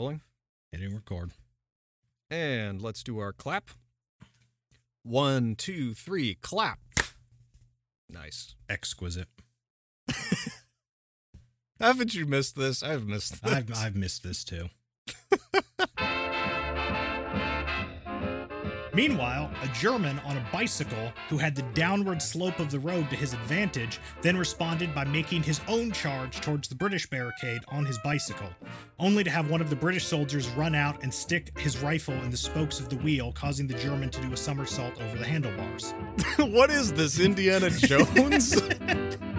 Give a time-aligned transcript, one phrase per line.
[0.00, 0.22] Rolling.
[0.72, 1.32] Hitting record.
[2.30, 3.68] And let's do our clap.
[5.02, 6.78] One, two, three, clap.
[8.08, 8.54] Nice.
[8.66, 9.28] Exquisite.
[11.78, 12.82] Haven't you missed this?
[12.82, 13.52] I've missed this.
[13.52, 14.70] I've I've missed this too.
[18.92, 23.16] Meanwhile, a German on a bicycle who had the downward slope of the road to
[23.16, 27.98] his advantage then responded by making his own charge towards the British barricade on his
[27.98, 28.50] bicycle,
[28.98, 32.30] only to have one of the British soldiers run out and stick his rifle in
[32.30, 35.94] the spokes of the wheel, causing the German to do a somersault over the handlebars.
[36.38, 38.60] what is this, Indiana Jones?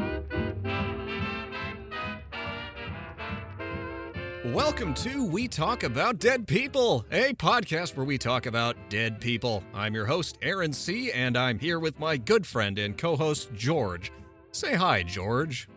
[4.51, 9.63] Welcome to We Talk About Dead People, a podcast where we talk about dead people.
[9.73, 13.53] I'm your host, Aaron C., and I'm here with my good friend and co host,
[13.53, 14.11] George.
[14.51, 15.69] Say hi, George.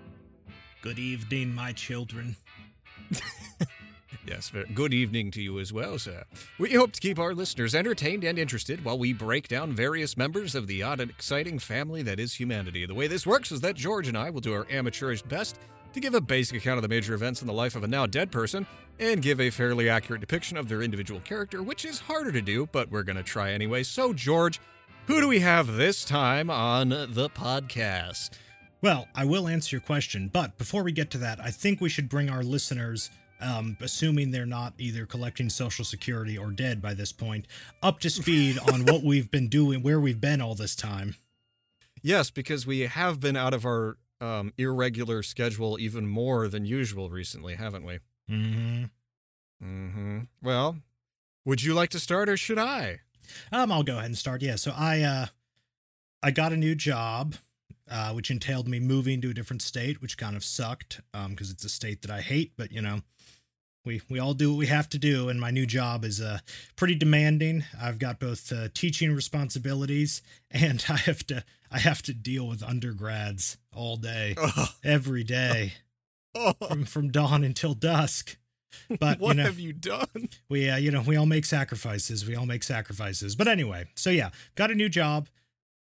[0.83, 2.35] Good evening, my children.
[4.27, 6.25] Yes, good evening to you as well, sir.
[6.59, 10.55] We hope to keep our listeners entertained and interested while we break down various members
[10.55, 12.87] of the odd and exciting family that is humanity.
[12.87, 15.59] The way this works is that George and I will do our amateurish best
[15.95, 18.05] to give a basic account of the major events in the life of a now
[18.05, 18.67] dead person
[18.99, 22.69] and give a fairly accurate depiction of their individual character, which is harder to do,
[22.73, 23.83] but we're going to try anyway.
[23.83, 24.61] So, George,
[25.07, 28.31] who do we have this time on the podcast?
[28.83, 31.89] Well, I will answer your question, but before we get to that, I think we
[31.89, 36.95] should bring our listeners, um, assuming they're not either collecting Social Security or dead by
[36.95, 37.47] this point,
[37.83, 41.15] up to speed on what we've been doing, where we've been all this time.
[42.03, 47.11] Yes, because we have been out of our um, irregular schedule even more than usual
[47.11, 47.99] recently, haven't we?
[48.31, 48.85] Mm-hmm.
[49.63, 50.19] Mm-hmm.
[50.43, 50.79] Well,
[51.45, 53.01] would you like to start or should I?
[53.53, 54.43] Um, I'll go ahead and start.
[54.43, 55.27] Yeah, so I uh,
[56.23, 57.37] I got a new job,
[57.91, 61.51] uh, which entailed me moving to a different state, which kind of sucked, um, because
[61.51, 62.53] it's a state that I hate.
[62.57, 63.01] But you know,
[63.85, 66.39] we we all do what we have to do, and my new job is uh
[66.77, 67.65] pretty demanding.
[67.81, 72.63] I've got both uh, teaching responsibilities, and I have to I have to deal with
[72.63, 74.37] undergrads all day,
[74.85, 75.75] every day,
[76.59, 78.37] from from dawn until dusk.
[78.99, 80.29] But what you know, have you done?
[80.49, 84.11] we uh, you know we all make sacrifices we all make sacrifices but anyway so
[84.11, 85.29] yeah got a new job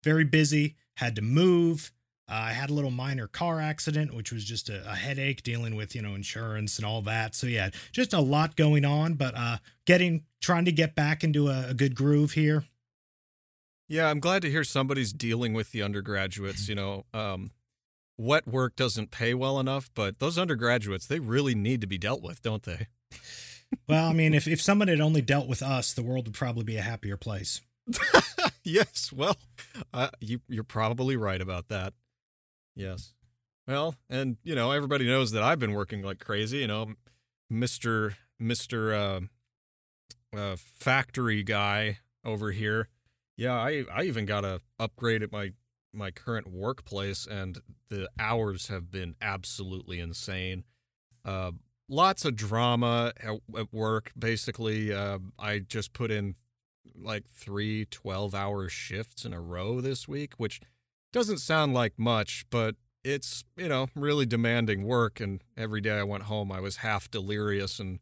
[0.04, 1.90] very busy had to move
[2.28, 5.76] uh, i had a little minor car accident which was just a, a headache dealing
[5.76, 9.34] with you know insurance and all that so yeah just a lot going on but
[9.36, 12.64] uh getting trying to get back into a, a good groove here
[13.88, 16.68] Yeah, I'm glad to hear somebody's dealing with the undergraduates.
[16.68, 17.50] You know, um,
[18.16, 22.22] wet work doesn't pay well enough, but those undergraduates, they really need to be dealt
[22.22, 22.86] with, don't they?
[23.88, 26.62] well i mean if, if someone had only dealt with us the world would probably
[26.62, 27.60] be a happier place
[28.64, 29.36] yes, well,
[29.92, 31.92] uh, you, you're probably right about that.
[32.74, 33.14] Yes.
[33.66, 36.94] Well, and, you know, everybody knows that I've been working like crazy, you know,
[37.50, 38.14] Mr.
[38.40, 39.28] Mr.
[40.34, 42.88] Uh, uh, factory guy over here.
[43.36, 45.52] Yeah, I, I even got a upgrade at my
[45.92, 47.58] my current workplace, and
[47.88, 50.64] the hours have been absolutely insane.
[51.24, 51.52] Uh,
[51.88, 54.12] lots of drama at, at work.
[54.18, 56.34] Basically, uh, I just put in
[56.96, 60.60] like three 12 hour shifts in a row this week, which
[61.14, 65.20] doesn't sound like much, but it's, you know, really demanding work.
[65.20, 68.00] And every day I went home, I was half delirious and,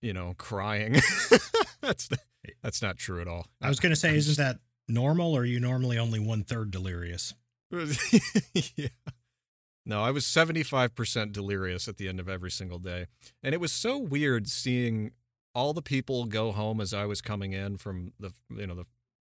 [0.00, 1.00] you know, crying.
[1.80, 2.08] that's,
[2.62, 3.48] that's not true at all.
[3.60, 6.44] i was going to say I'm isn't that normal or are you normally only one
[6.44, 7.34] third delirious
[8.76, 8.88] yeah.
[9.84, 13.06] No, I was 75% delirious at the end of every single day.
[13.42, 15.10] And it was so weird seeing
[15.54, 18.84] all the people go home as I was coming in from the you know the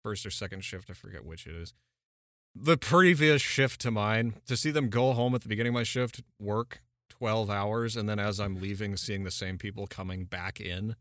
[0.04, 1.74] first or second shift, I forget which it is.
[2.56, 5.84] The previous shift to mine, to see them go home at the beginning of my
[5.84, 6.80] shift, work
[7.10, 10.96] 12 hours and then as I'm leaving seeing the same people coming back in.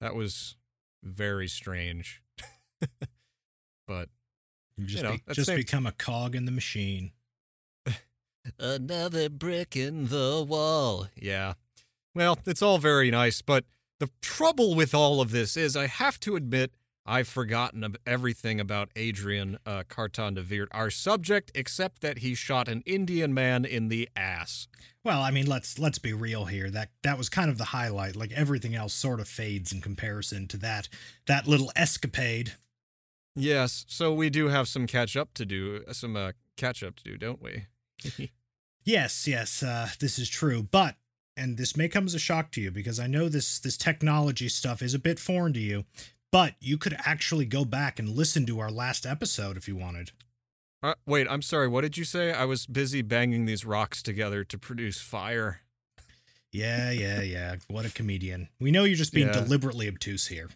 [0.00, 0.56] That was
[1.02, 2.22] very strange.
[3.86, 4.08] but
[4.76, 7.12] you just, You know, be- just same- become a cog in the machine
[8.58, 11.08] Another brick in the wall.
[11.14, 11.54] Yeah.
[12.14, 13.64] Well, it's all very nice, but
[14.00, 16.72] the trouble with all of this is I have to admit
[17.06, 22.68] I've forgotten everything about Adrian uh, Carton de Wiart, our subject, except that he shot
[22.68, 24.68] an Indian man in the ass.
[25.02, 26.70] Well, I mean, let's let's be real here.
[26.70, 28.16] That that was kind of the highlight.
[28.16, 30.88] Like everything else sort of fades in comparison to that
[31.26, 32.52] that little escapade.
[33.34, 37.04] Yes, so we do have some catch up to do, some uh, catch up to
[37.04, 38.30] do, don't we?
[38.84, 40.62] Yes, yes, uh, this is true.
[40.62, 40.96] But
[41.36, 44.48] and this may come as a shock to you because I know this this technology
[44.48, 45.84] stuff is a bit foreign to you.
[46.32, 50.12] But you could actually go back and listen to our last episode if you wanted.
[50.82, 51.68] Uh, wait, I'm sorry.
[51.68, 52.32] What did you say?
[52.32, 55.60] I was busy banging these rocks together to produce fire.
[56.52, 57.56] Yeah, yeah, yeah.
[57.68, 58.48] What a comedian.
[58.58, 59.34] We know you're just being Yeah.
[59.44, 60.48] deliberately obtuse here.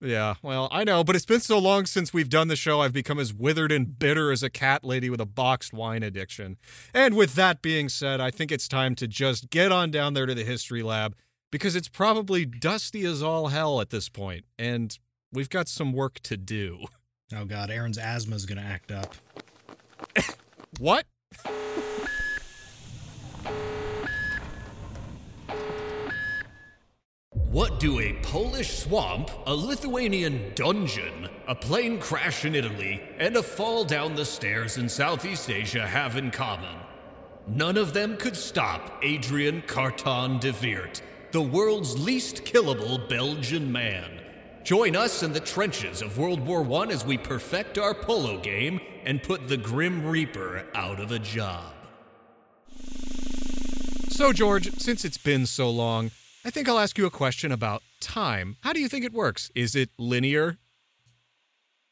[0.00, 2.92] Yeah, well, I know, but it's been so long since we've done the show, I've
[2.92, 6.58] become as withered and bitter as a cat lady with a boxed wine addiction.
[6.92, 10.26] And with that being said, I think it's time to just get on down there
[10.26, 11.16] to the history lab
[11.50, 14.98] because it's probably dusty as all hell at this point, and
[15.34, 16.84] we've got some work to do.
[17.34, 19.14] Oh god, Aaron's asthma's gonna act up.
[20.78, 21.04] What?
[27.30, 33.42] What do a Polish swamp, a Lithuanian dungeon, a plane crash in Italy, and a
[33.42, 36.76] fall down the stairs in Southeast Asia have in common?
[37.46, 44.23] None of them could stop Adrian Carton de Wiart, the world's least killable Belgian man.
[44.64, 48.80] Join us in the trenches of World War I as we perfect our polo game
[49.04, 51.74] and put the Grim Reaper out of a job.
[54.08, 56.12] So, George, since it's been so long,
[56.46, 58.56] I think I'll ask you a question about time.
[58.62, 59.50] How do you think it works?
[59.54, 60.56] Is it linear?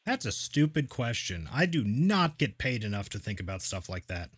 [0.03, 1.47] That's a stupid question.
[1.53, 4.31] I do not get paid enough to think about stuff like that.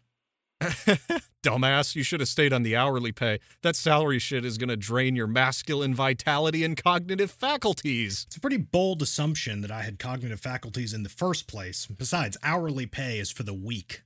[1.44, 3.40] Dumbass, you should have stayed on the hourly pay.
[3.62, 8.26] That salary shit is going to drain your masculine vitality and cognitive faculties.
[8.28, 11.86] It's a pretty bold assumption that I had cognitive faculties in the first place.
[11.86, 14.02] Besides, hourly pay is for the weak.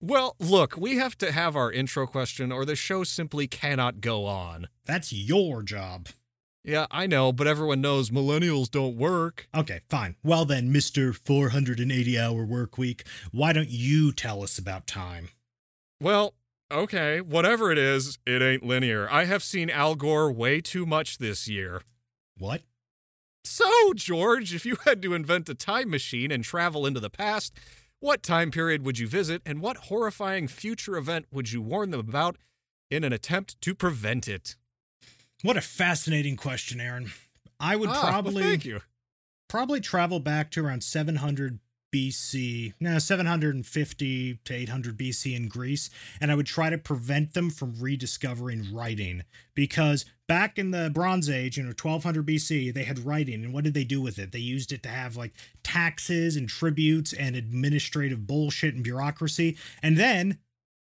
[0.00, 4.26] Well, look, we have to have our intro question or the show simply cannot go
[4.26, 4.68] on.
[4.84, 6.08] That's your job.
[6.62, 9.48] Yeah, I know, but everyone knows millennials don't work.
[9.54, 10.16] Okay, fine.
[10.22, 11.14] Well then, Mr.
[11.14, 15.30] 480 hour work week, why don't you tell us about time?
[16.00, 16.34] Well,
[16.70, 19.08] okay, whatever it is, it ain't linear.
[19.10, 21.82] I have seen Al Gore way too much this year.
[22.36, 22.62] What?
[23.44, 27.54] So, George, if you had to invent a time machine and travel into the past,
[28.00, 32.00] what time period would you visit and what horrifying future event would you warn them
[32.00, 32.36] about
[32.90, 34.56] in an attempt to prevent it?
[35.42, 37.12] What a fascinating question, Aaron.
[37.60, 38.80] I would Ah, well, probably thank you.
[39.48, 41.60] probably travel back to around 700
[41.94, 47.50] BC, now 750 to 800 BC in Greece, and I would try to prevent them
[47.50, 49.22] from rediscovering writing
[49.54, 53.62] because back in the Bronze Age, you know, 1200 BC, they had writing, and what
[53.62, 54.32] did they do with it?
[54.32, 59.96] They used it to have like taxes and tributes and administrative bullshit and bureaucracy, and
[59.96, 60.38] then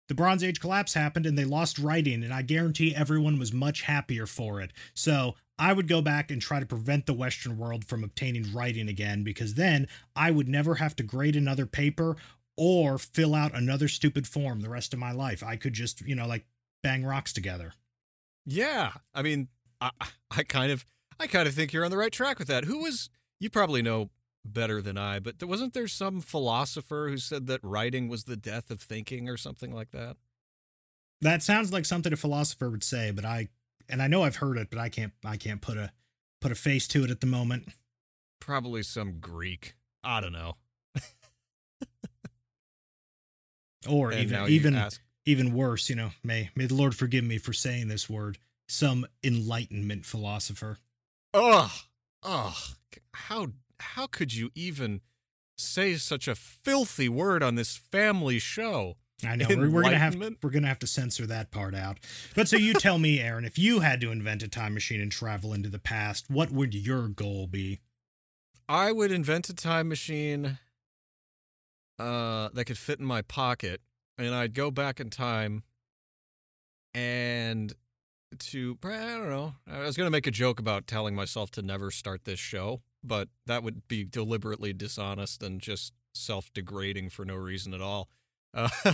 [0.09, 3.83] the Bronze Age collapse happened and they lost writing, and I guarantee everyone was much
[3.83, 4.73] happier for it.
[4.95, 8.89] So I would go back and try to prevent the Western world from obtaining writing
[8.89, 12.17] again because then I would never have to grade another paper
[12.57, 15.43] or fill out another stupid form the rest of my life.
[15.43, 16.45] I could just, you know, like
[16.83, 17.73] bang rocks together.
[18.47, 19.49] Yeah, I mean,
[19.81, 19.91] I,
[20.31, 20.85] I kind of,
[21.19, 22.65] I kind of think you're on the right track with that.
[22.65, 23.11] Who was?
[23.41, 24.11] You probably know
[24.45, 28.37] better than I, but there, wasn't there some philosopher who said that writing was the
[28.37, 30.17] death of thinking or something like that?
[31.21, 33.49] That sounds like something a philosopher would say, but I
[33.89, 35.93] and I know I've heard it, but I can't I can't put a
[36.41, 37.69] put a face to it at the moment.
[38.41, 39.75] Probably some Greek.
[40.05, 40.57] I don't know.
[43.89, 47.39] Or And even even ask, even worse, you know, may may the Lord forgive me
[47.39, 48.39] for saying this word,
[48.69, 50.79] some enlightenment philosopher.
[51.33, 51.71] ugh,
[52.23, 52.57] ugh,
[53.15, 53.49] how
[53.79, 55.01] how could you even
[55.57, 58.97] say such a filthy word on this family show?
[59.27, 61.99] I know we're, we're gonna have we're gonna have to censor that part out.
[62.35, 65.11] But so you tell me, Aaron, if you had to invent a time machine and
[65.11, 67.81] travel into the past, what would your goal be?
[68.69, 70.59] I would invent a time machine
[71.99, 73.81] uh, that could fit in my pocket,
[74.19, 75.63] and I'd go back in time
[76.95, 77.73] and
[78.39, 79.55] to I don't know.
[79.71, 83.29] I was gonna make a joke about telling myself to never start this show, but
[83.47, 88.09] that would be deliberately dishonest and just self-degrading for no reason at all.
[88.55, 88.69] Uh,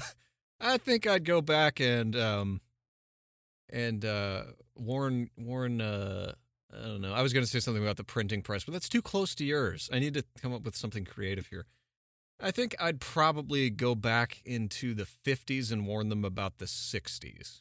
[0.60, 2.60] I think I'd go back and um
[3.70, 4.44] and uh
[4.76, 6.32] warn warn uh
[6.72, 7.12] I don't know.
[7.12, 9.44] I was going to say something about the printing press, but that's too close to
[9.44, 9.88] yours.
[9.92, 11.66] I need to come up with something creative here.
[12.40, 17.60] I think I'd probably go back into the 50s and warn them about the 60s.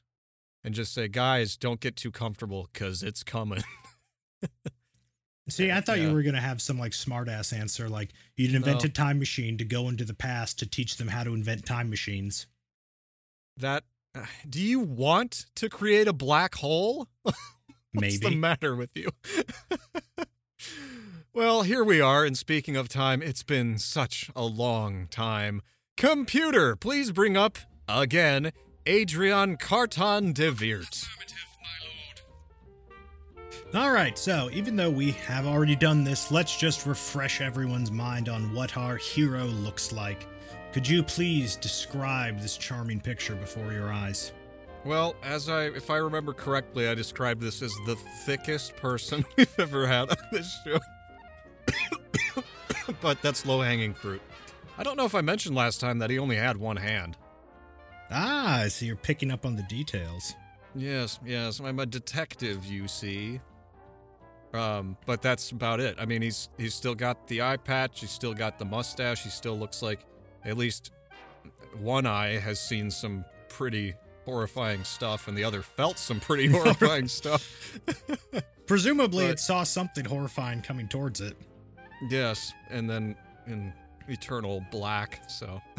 [0.63, 3.61] And just say, guys, don't get too comfortable because it's coming.
[5.49, 6.07] See, I thought Yeah.
[6.07, 8.85] you were gonna have some like smart ass answer, like you'd invent No.
[8.87, 11.89] a time machine to go into the past to teach them how to invent time
[11.89, 12.47] machines.
[13.57, 13.83] That.
[14.15, 17.07] uh, Do you want to create a black hole?
[17.93, 19.09] What's the matter with you?
[21.33, 25.61] well, here we are, and speaking of time, it's been such a long time.
[25.95, 28.51] Computer, please bring up, again,
[28.87, 31.05] Adrian Carton de Wiart.
[33.75, 38.29] All right, so even though we have already done this, let's just refresh everyone's mind
[38.29, 40.27] on what our hero looks like.
[40.73, 44.33] Could you please describe this charming picture before your eyes?
[44.83, 49.59] Well, as I, if I remember correctly, I described this as the thickest person we've
[49.59, 50.79] ever had on this show.
[53.01, 54.21] but that's low hanging fruit.
[54.75, 57.17] I don't know if I mentioned last time that he only had one hand.
[58.09, 60.33] Ah, so you're picking up on the details.
[60.73, 63.39] Yes, yes, I'm a detective, you see.
[64.55, 65.97] Um, but that's about it.
[65.99, 69.29] I mean, he's he's still got the eye patch, he's still got the mustache, he
[69.29, 69.99] still looks like
[70.45, 70.91] at least
[71.79, 73.93] one eye has seen some pretty
[74.25, 77.79] horrifying stuff and the other felt some pretty horrifying stuff.
[78.67, 81.35] Presumably, But- it saw something horrifying coming towards it.
[82.09, 83.15] yes, and then
[83.47, 83.73] in
[84.07, 85.61] eternal black, so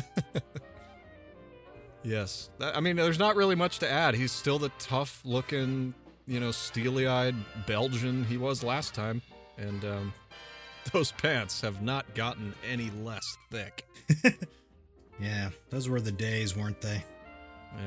[2.02, 2.50] Yes.
[2.58, 4.14] That- I mean, there's not really much to add.
[4.14, 5.94] He's still the tough looking,
[6.26, 7.34] you know, steely eyed
[7.66, 9.22] Belgian he was last time.
[9.56, 10.14] And um,
[10.92, 13.86] those pants have not gotten any less thick.
[15.20, 17.00] Yeah, those were the days, weren't they?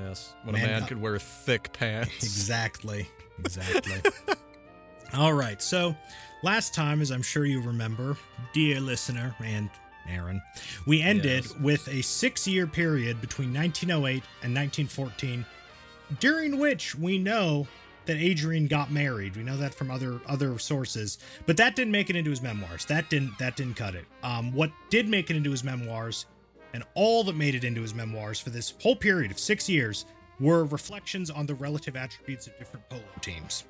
[0.03, 0.33] Yes.
[0.43, 2.09] When Man, a man could wear thick pants.
[2.23, 3.05] Exactly.
[3.39, 4.11] Exactly.
[5.13, 5.61] All right.
[5.61, 5.93] So,
[6.41, 8.15] last time, as I'm sure you remember,
[8.53, 9.69] dear listener and
[10.09, 10.41] Aaron,
[10.85, 11.55] we ended Yes.
[11.59, 15.45] with a six year period between 1908 and 1914,
[16.21, 17.67] during which we know
[18.07, 19.35] that Adrian got married.
[19.35, 22.85] We know that from other other sources, but that didn't make it into his memoirs.
[22.85, 24.05] That didn't that didn't cut it.
[24.23, 26.25] Um, what did make it into his memoirs,
[26.73, 30.05] and all that made it into his memoirs for this whole period of six years,
[30.39, 33.63] were reflections on the relative attributes of different polo teams.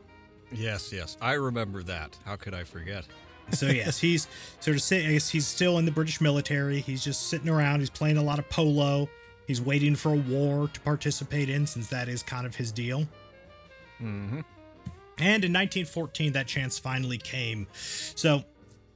[0.51, 1.17] Yes, yes.
[1.21, 2.17] I remember that.
[2.25, 3.05] How could I forget?
[3.51, 4.27] So yes, he's
[4.59, 6.79] sort of sit, I guess he's still in the British military.
[6.79, 7.79] He's just sitting around.
[7.79, 9.09] He's playing a lot of polo.
[9.47, 13.07] He's waiting for a war to participate in, since that is kind of his deal.
[14.01, 14.41] Mm-hmm.
[15.19, 17.67] And in 1914, that chance finally came.
[17.73, 18.43] So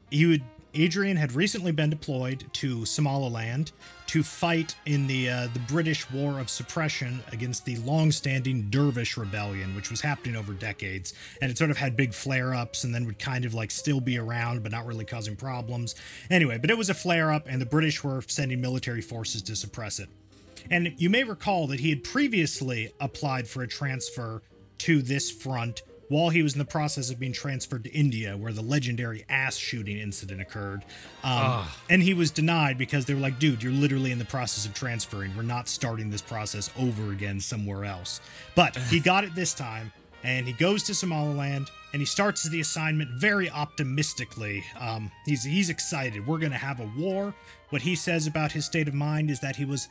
[0.10, 0.44] he would.
[0.74, 3.74] Adrian had recently been deployed to Somaliland
[4.08, 9.76] to fight in the uh, the British War of Suppression against the long-standing Dervish Rebellion,
[9.76, 13.20] which was happening over decades, and it sort of had big flare-ups, and then would
[13.20, 15.96] kind of like still be around, but not really causing problems.
[16.30, 20.00] Anyway, but it was a flare-up, and the British were sending military forces to suppress
[20.00, 20.08] it.
[20.70, 24.42] And you may recall that he had previously applied for a transfer
[24.82, 28.52] to this front while he was in the process of being transferred to India, where
[28.52, 30.84] the legendary ass shooting incident occurred.
[31.24, 34.66] Um, and he was denied because they were like, dude, you're literally in the process
[34.66, 35.36] of transferring.
[35.38, 38.20] We're not starting this process over again somewhere else.
[38.56, 42.62] But he got it this time, and he goes to Somaliland and he starts the
[42.62, 44.64] assignment very optimistically.
[44.80, 46.26] Um, he's he's excited.
[46.26, 47.34] We're gonna have a war.
[47.70, 49.90] What he says about his state of mind is that he was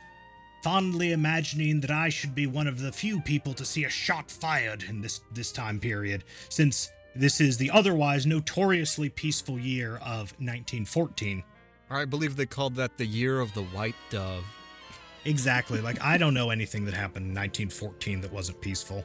[0.63, 4.29] fondly imagining that I should be one of the few people to see a shot
[4.29, 10.31] fired in this this time period, since this is the otherwise notoriously peaceful year of
[10.39, 11.43] 1914.
[11.89, 14.45] I believe they called that the year of the white dove.
[15.25, 15.81] Exactly.
[15.91, 19.03] Like I don't know anything that happened in 1914 that wasn't peaceful.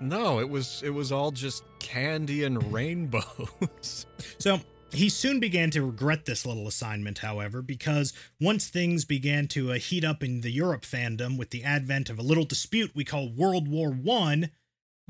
[0.00, 4.06] No, it was it was all just candy and rainbows.
[4.38, 9.72] So he soon began to regret this little assignment, however, because once things began to
[9.72, 13.04] uh, heat up in the Europe fandom with the advent of a little dispute we
[13.04, 14.50] call World War One,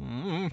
[0.00, 0.52] Mm.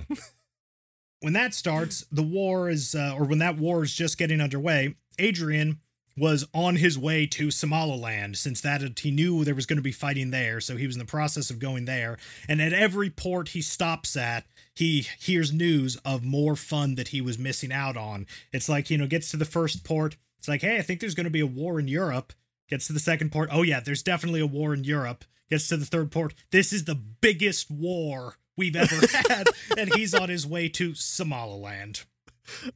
[1.20, 4.96] when that starts, the war is, uh, or when that war is just getting underway,
[5.20, 5.80] Adrian
[6.18, 9.92] was on his way to Somaliland since that he knew there was going to be
[9.92, 10.62] fighting there.
[10.62, 12.18] So he was in the process of going there.
[12.48, 17.20] And at every port he stops at, he hears news of more fun that he
[17.22, 18.28] was missing out on.
[18.54, 20.16] It's like, you know, gets to the first port.
[20.40, 22.32] It's like, hey, I think there's going to be a war in Europe.
[22.70, 23.50] Gets to the second port.
[23.52, 25.26] Oh, yeah, there's definitely a war in Europe.
[25.50, 26.34] Gets to the third port.
[26.52, 28.96] This is the biggest war we've ever
[29.30, 29.48] had.
[29.78, 32.04] and he's on his way to Somaliland.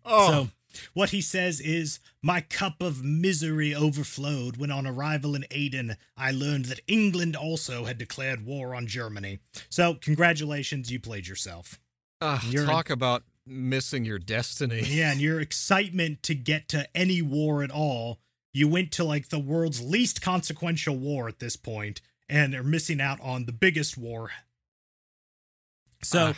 [0.05, 0.50] Oh, So,
[0.93, 6.31] what he says is, My cup of misery overflowed when, on arrival in Aden, I
[6.31, 9.39] learned that England also had declared war on Germany.
[9.69, 11.79] So, congratulations, you played yourself.
[12.21, 14.83] ah, you're- talk about missing your destiny.
[14.85, 18.19] Yeah, and your excitement to get to any war at all,
[18.53, 22.99] you went to like the world's least consequential war at this point and are missing
[23.01, 24.31] out on the biggest war.
[26.03, 26.38] So, Ah.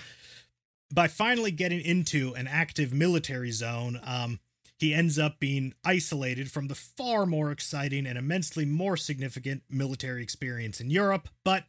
[0.93, 4.39] By finally getting into an active military zone, um,
[4.77, 10.23] he ends up being isolated from the far more exciting and immensely more significant military
[10.23, 11.29] experience in Europe.
[11.45, 11.65] But,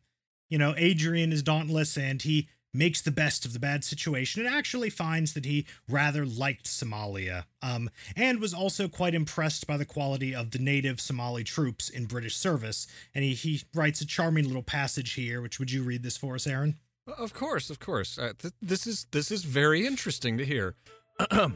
[0.49, 4.55] you know, Adrian is dauntless and he makes the best of the bad situation and
[4.55, 9.85] actually finds that he rather liked Somalia, um, and was also quite impressed by the
[9.85, 12.87] quality of the native Somali troops in British service.
[13.15, 16.35] And he, he writes a charming little passage here, which would you read this for
[16.35, 16.79] us, Aaron?
[17.07, 18.19] Of course, of course.
[18.19, 20.75] Uh, th- this is this is very interesting to hear.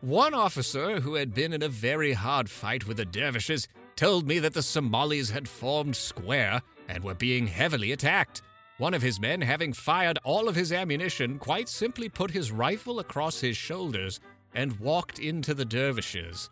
[0.00, 4.38] One officer who had been in a very hard fight with the dervishes told me
[4.38, 8.42] that the Somalis had formed square and were being heavily attacked.
[8.78, 12.98] One of his men, having fired all of his ammunition, quite simply put his rifle
[12.98, 14.20] across his shoulders
[14.54, 16.48] and walked into the dervishes.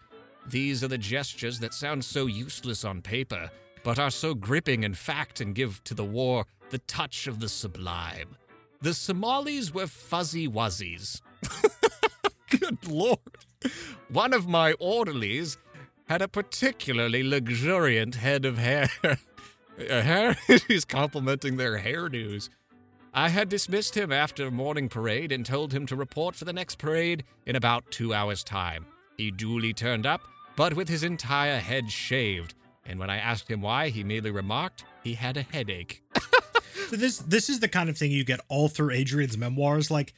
[0.46, 3.50] These are the gestures that sound so useless on paper,
[3.82, 7.48] but are so gripping in fact and give to the war the touch of the
[7.48, 8.36] sublime.
[8.80, 11.20] The Somalis were fuzzy wuzzies.
[12.50, 13.18] Good lord.
[14.08, 15.58] One of my orderlies
[16.08, 18.88] had a particularly luxuriant head of hair.
[19.78, 20.36] Hair?
[20.68, 22.48] He's complimenting their hairdos.
[23.14, 26.78] I had dismissed him after morning parade and told him to report for the next
[26.78, 28.86] parade in about two hours' time.
[29.16, 30.20] He duly turned up,
[30.56, 34.84] but with his entire head shaved, and when I asked him why, he merely remarked
[35.04, 36.02] he had a headache.
[36.90, 39.90] So this this is the kind of thing you get all through Adrian's memoirs.
[39.90, 40.14] Like,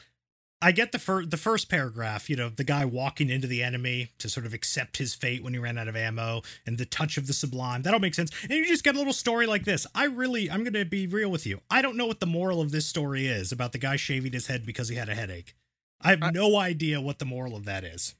[0.62, 2.30] I get the first the first paragraph.
[2.30, 5.52] You know, the guy walking into the enemy to sort of accept his fate when
[5.52, 7.82] he ran out of ammo, and the touch of the sublime.
[7.82, 8.30] That all makes sense.
[8.42, 9.86] And you just get a little story like this.
[9.94, 11.60] I really, I'm going to be real with you.
[11.70, 14.46] I don't know what the moral of this story is about the guy shaving his
[14.46, 15.54] head because he had a headache.
[16.00, 18.14] I have I- no idea what the moral of that is.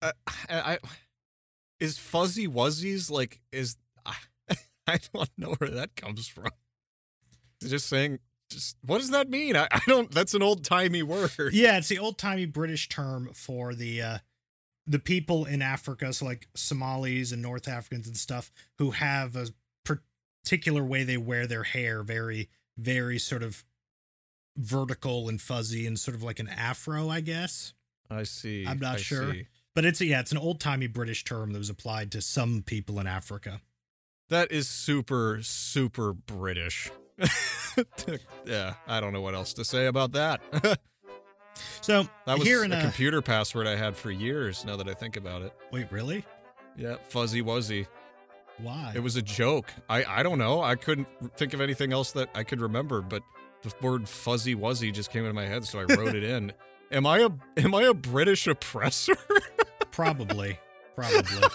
[0.00, 0.12] Uh,
[0.48, 0.78] I, I
[1.80, 3.76] is fuzzy wuzzies like is
[4.06, 4.14] I,
[4.86, 6.50] I don't know where that comes from.
[7.62, 8.18] Just saying.
[8.50, 9.56] Just what does that mean?
[9.56, 10.10] I, I don't.
[10.10, 11.30] That's an old timey word.
[11.52, 14.18] Yeah, it's the old timey British term for the uh
[14.88, 19.48] the people in Africa, so like Somalis and North Africans and stuff, who have a
[19.84, 22.48] particular way they wear their hair, very,
[22.78, 23.64] very sort of
[24.56, 27.74] vertical and fuzzy and sort of like an afro, I guess.
[28.10, 28.66] I see.
[28.66, 29.32] I'm not I sure.
[29.32, 29.46] see.
[29.74, 32.98] But it's yeah, it's an old timey British term that was applied to some people
[32.98, 33.60] in Africa.
[34.30, 36.90] That is super super British.
[38.46, 40.40] yeah, I don't know what else to say about that.
[41.80, 44.64] So that was here a in a computer password I had for years.
[44.64, 45.52] Now that I think about it.
[45.72, 46.24] wait, really?
[46.76, 47.86] Yeah, fuzzy wuzzy.
[48.58, 48.92] Why?
[48.94, 49.72] It was a joke.
[49.88, 50.62] I I don't know.
[50.62, 53.22] I couldn't think of anything else that I could remember, but
[53.62, 56.52] the word fuzzy wuzzy just came into my head, so I wrote it in.
[56.90, 59.16] Am I a am I a British oppressor?
[59.90, 60.58] Probably,
[60.94, 61.48] probably.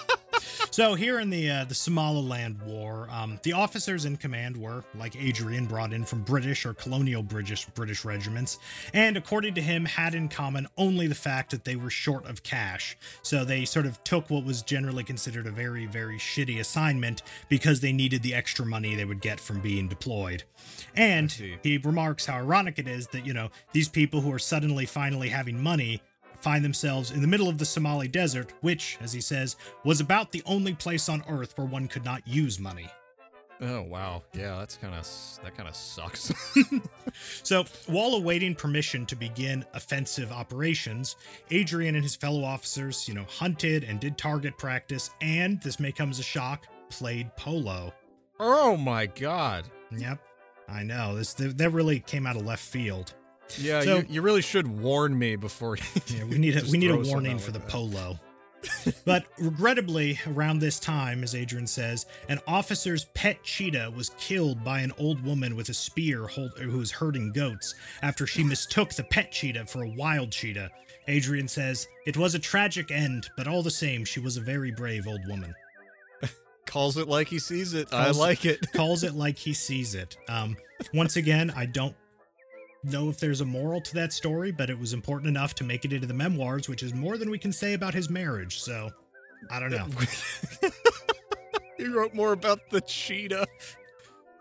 [0.74, 5.16] So here in the uh, the Somaliland War, um, the officers in command were, like
[5.16, 8.58] Adrian, brought in from British or colonial British British regiments,
[8.92, 12.42] and according to him, had in common only the fact that they were short of
[12.42, 12.98] cash.
[13.22, 17.80] So they sort of took what was generally considered a very very shitty assignment because
[17.80, 20.44] they needed the extra money they would get from being deployed.
[20.96, 21.32] And
[21.62, 25.30] he remarks how ironic it is that you know these people who are suddenly finally
[25.30, 26.02] having money
[26.44, 30.32] find themselves in the middle of the Somali desert, which, as he says, was about
[30.32, 32.90] the only place on Earth where one could not use money.
[33.62, 35.08] oh wow, yeah, that's kind of
[35.44, 36.32] that kind of sucks.
[37.44, 41.16] So, while awaiting permission to begin offensive operations,
[41.52, 45.92] Adrian and his fellow officers, you know, hunted and did target practice, and this may
[45.92, 47.94] come as a shock, played polo.
[48.40, 49.66] oh my god.
[49.96, 50.20] Yep,
[50.68, 51.34] I know this.
[51.36, 53.14] That really came out of left field.
[53.60, 55.78] Yeah, So- you, you really should warn me before.
[56.08, 57.68] Yeah, we need a, we need a warning for the that.
[57.70, 58.20] polo.
[59.06, 64.80] but regrettably, around this time, as Adrian says, an officer's pet cheetah was killed by
[64.80, 69.04] an old woman with a spear hold, who was herding goats after she mistook the
[69.04, 70.70] pet cheetah for a wild cheetah.
[71.10, 74.72] Adrian says, It was a tragic end, but all the same, she was a very
[74.72, 75.54] brave old woman.
[76.66, 77.90] Calls it like he sees it.
[77.94, 78.72] I Calls- like it.
[78.72, 80.16] Calls it like he sees it.
[80.30, 80.56] Um,
[80.94, 81.96] once again, I don't
[82.84, 85.86] know if there's a moral to that story, but it was important enough to make
[85.86, 88.60] it into the memoirs, which is more than we can say about his marriage.
[88.60, 88.92] So,
[89.50, 89.88] I don't know.
[91.78, 93.48] he wrote more about the cheetah.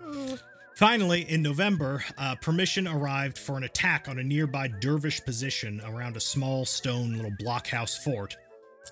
[0.77, 6.17] Finally, in November, uh, permission arrived for an attack on a nearby dervish position around
[6.17, 8.37] a small stone little blockhouse fort.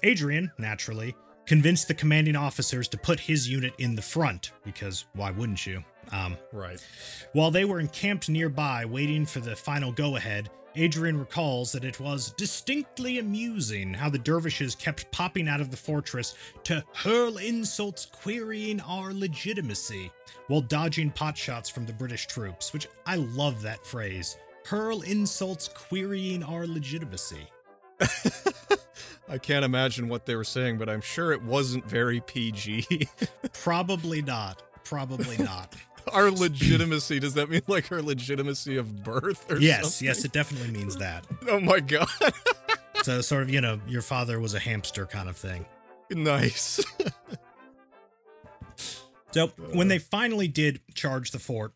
[0.02, 5.30] Adrian, naturally, convinced the commanding officers to put his unit in the front, because why
[5.30, 5.82] wouldn't you?
[6.12, 6.84] Um, Right.
[7.32, 11.98] While they were encamped nearby waiting for the final go ahead, Adrian recalls that it
[11.98, 16.34] was distinctly amusing how the dervishes kept popping out of the fortress
[16.64, 20.10] to hurl insults querying our legitimacy
[20.46, 24.36] while dodging potshots from the British troops, which I love that phrase.
[24.64, 27.46] Hurl insults querying our legitimacy.
[29.28, 33.08] I can't imagine what they were saying, but I'm sure it wasn't very PG.
[33.52, 34.62] Probably not.
[34.84, 35.76] Probably not.
[36.12, 40.06] Our legitimacy, does that mean like our legitimacy of birth or yes, something?
[40.06, 41.26] yes, it definitely means that.
[41.48, 42.08] Oh my god.
[43.02, 45.64] So, sort of, you know, your father was a hamster kind of thing.
[46.10, 46.84] nice.
[49.32, 50.00] So, when they uh.
[50.10, 51.72] finally did charge the fort,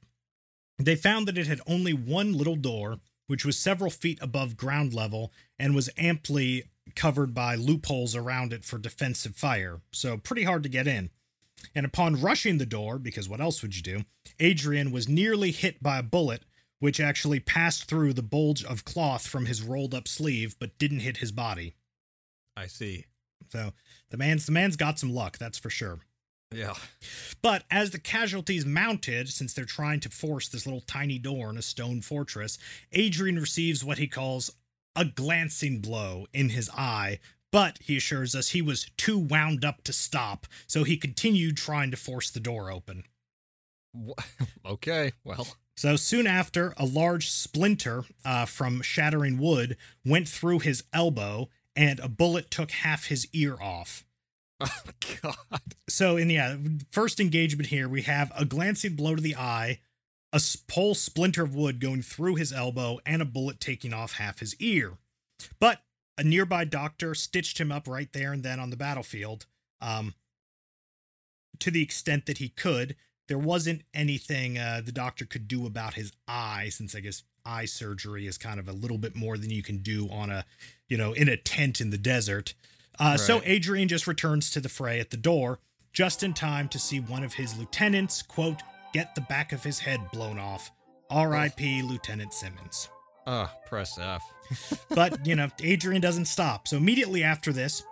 [0.78, 4.92] they found that it had only one little door, which was several feet above ground
[4.92, 9.80] level and was amply covered by loopholes around it for defensive fire.
[9.92, 11.08] So, pretty hard to get in.
[11.74, 14.04] And upon rushing the door, because what else would you do?
[14.40, 16.42] Adrian was nearly hit by a bullet
[16.80, 21.00] which actually passed through the bulge of cloth from his rolled up sleeve, but didn't
[21.00, 21.74] hit his body.
[22.56, 23.06] I see.
[23.48, 23.72] So
[24.10, 26.00] the man's the man's got some luck, that's for sure.
[26.52, 26.74] Yeah.
[27.42, 31.56] But as the casualties mounted, since they're trying to force this little tiny door in
[31.56, 32.58] a stone fortress,
[32.92, 34.50] Adrian receives what he calls
[34.94, 37.18] a glancing blow in his eye.
[37.54, 41.92] But he assures us he was too wound up to stop, so he continued trying
[41.92, 43.04] to force the door open.
[44.66, 45.12] Okay.
[45.22, 45.46] Well.
[45.76, 52.00] So soon after, a large splinter uh, from shattering wood went through his elbow, and
[52.00, 54.04] a bullet took half his ear off.
[54.60, 54.90] Oh
[55.22, 55.74] God.
[55.88, 56.56] So in the yeah,
[56.90, 59.80] first engagement here, we have a glancing blow to the eye,
[60.32, 60.40] a
[60.72, 64.56] whole splinter of wood going through his elbow, and a bullet taking off half his
[64.56, 64.94] ear.
[65.60, 65.82] But
[66.16, 69.46] a nearby doctor stitched him up right there and then on the battlefield,
[69.80, 70.14] um,
[71.58, 72.96] to the extent that he could.
[73.26, 77.64] There wasn't anything uh, the doctor could do about his eye, since I guess eye
[77.64, 80.44] surgery is kind of a little bit more than you can do on a,
[80.88, 82.54] you know, in a tent in the desert.
[82.98, 85.58] Uh, So Adrian just returns to the fray at the door,
[85.92, 89.80] just in time to see one of his lieutenants, quote, get the back of his
[89.80, 90.70] head blown off.
[91.10, 91.82] R.I.P.
[91.82, 92.88] Lieutenant Simmons.
[93.26, 94.22] Ah, press F.
[94.90, 96.68] But, you know, Adrian doesn't stop.
[96.68, 97.82] So immediately after this,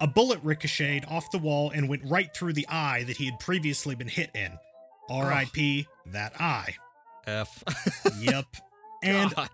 [0.00, 3.38] a bullet ricocheted off the wall and went right through the eye that he had
[3.40, 4.58] previously been hit in.
[5.08, 5.86] R.I.P.
[6.06, 6.74] that eye.
[7.26, 7.62] F.
[8.20, 8.46] Yep.
[9.02, 9.50] And God.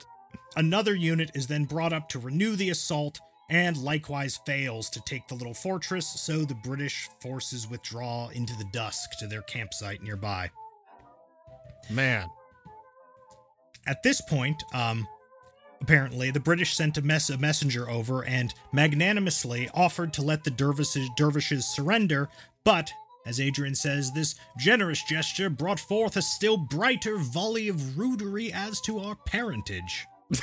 [0.56, 5.26] Another unit is then brought up to renew the assault and likewise fails to take
[5.26, 10.48] the little fortress, so the British forces withdraw into the dusk to their campsite nearby.
[11.90, 12.28] Man.
[13.86, 15.06] At this point, um,
[15.80, 20.50] apparently, the British sent a, mess- a messenger over and magnanimously offered to let the
[20.50, 22.28] dervishes, dervishes surrender,
[22.64, 22.90] but,
[23.26, 28.80] as Adrian says, this generous gesture brought forth a still brighter volley of rudery as
[28.82, 30.06] to our parentage.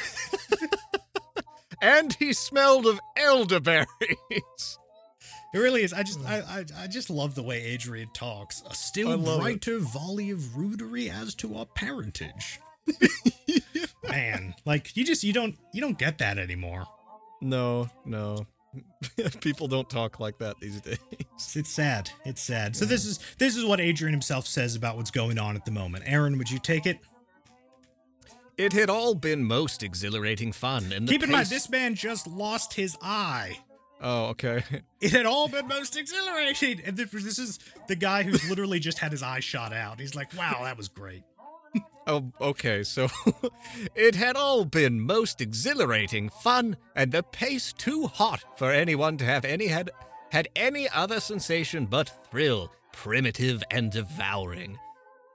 [1.82, 3.88] And he smelled of elderberries.
[4.32, 5.94] It really is.
[5.94, 6.28] I just, hmm.
[6.28, 8.64] I, I, I just love the way Adrian talks.
[8.70, 9.42] A still love it.
[9.42, 12.60] brighter volley of rudery as to our parentage.
[14.10, 16.86] Man, like you just, you don't, you don't get that anymore.
[17.42, 18.46] No, no.
[19.42, 21.00] People don't talk like that these days.
[21.36, 22.10] It's, it's sad.
[22.26, 22.76] It's sad.
[22.76, 25.72] So this is, this is what Adrian himself says about what's going on at the
[25.72, 26.04] moment.
[26.08, 27.00] Aaron, would you take it?
[28.58, 32.74] It had all been most exhilarating fun, and Keep in mind, this man just lost
[32.74, 33.60] his eye.
[34.02, 34.64] Oh, okay.
[35.00, 36.82] It had all been most exhilarating.
[36.84, 40.00] And this, this is the guy who's literally just had his eye shot out.
[40.00, 41.22] He's like, wow, that was great.
[42.08, 42.84] Oh, okay.
[42.84, 43.10] So,
[43.96, 49.26] It had all been most exhilarating fun, and the pace too hot for anyone to
[49.26, 49.92] have any had
[50.32, 54.78] had any other sensation but thrill, primitive and devouring.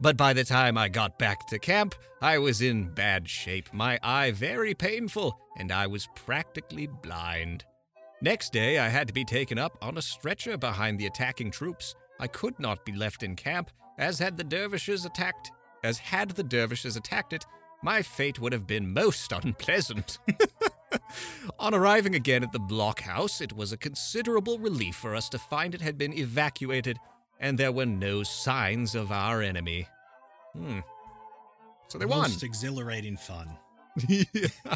[0.01, 3.99] But by the time I got back to camp, I was in bad shape, my
[4.03, 7.65] eye very painful, and I was practically blind.
[8.21, 11.95] Next day, I had to be taken up on a stretcher behind the attacking troops.
[12.21, 15.51] I could not be left in camp, as had the dervishes attacked.
[15.83, 17.45] As had the dervishes attacked it,
[17.83, 20.19] my fate would have been most unpleasant.
[21.59, 25.75] On arriving again at the blockhouse, it was a considerable relief for us to find
[25.75, 26.99] it had been evacuated
[27.41, 29.89] and there were no signs of our enemy.
[30.57, 30.79] Hmm.
[31.89, 32.21] So they won.
[32.21, 33.51] Most exhilarating fun.
[34.09, 34.49] yeah.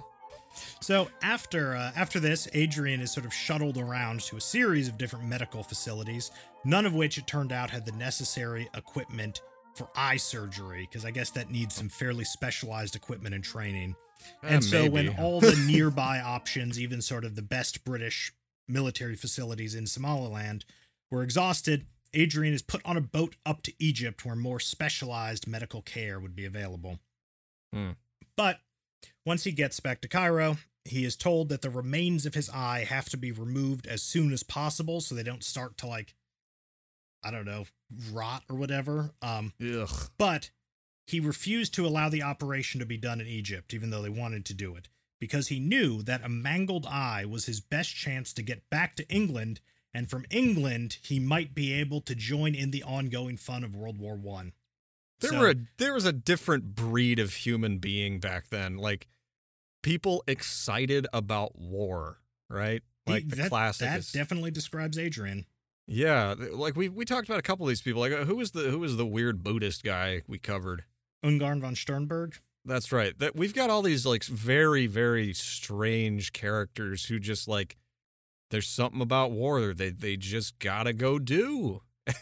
[0.81, 4.97] So after uh, after this, Adrian is sort of shuttled around to a series of
[4.97, 6.31] different medical facilities,
[6.65, 9.43] none of which it turned out had the necessary equipment
[9.77, 13.95] for eye surgery, because I guess that needs some fairly specialized equipment and training.
[14.43, 18.33] And Uh, so when all the nearby options, even sort of the best British
[18.67, 20.65] military facilities in Somaliland,
[21.11, 25.83] were exhausted, Adrian is put on a boat up to Egypt where more specialized medical
[25.83, 26.99] care would be available.
[27.73, 27.91] Hmm.
[28.37, 28.61] But
[29.25, 32.85] once he gets back to Cairo, he is told that the remains of his eye
[32.89, 36.15] have to be removed as soon as possible so they don't start to like
[37.27, 37.65] I don't know,
[38.13, 39.13] rot or whatever.
[39.23, 40.11] Um Ugh.
[40.19, 40.51] but
[41.07, 44.45] he refused to allow the operation to be done in Egypt, even though they wanted
[44.47, 44.89] to do it,
[45.21, 49.09] because he knew that a mangled eye was his best chance to get back to
[49.09, 49.61] England,
[49.95, 53.99] and from England he might be able to join in the ongoing fun of World
[53.99, 54.53] War One.
[55.21, 58.77] There So- were a, there was a different breed of human being back then.
[58.77, 59.07] Like
[59.83, 62.19] people excited about war,
[62.51, 62.83] right?
[63.07, 63.87] Like the that, classic.
[63.89, 65.47] That is- definitely describes Adrian.
[65.87, 68.01] Yeah, like we we talked about a couple of these people.
[68.01, 70.85] Like uh, who was the who was the weird Buddhist guy we covered?
[71.25, 72.39] Ungern von Sternberg.
[72.65, 73.17] That's right.
[73.19, 77.77] That we've got all these like very very strange characters who just like
[78.51, 81.83] there's something about war they they just gotta go do.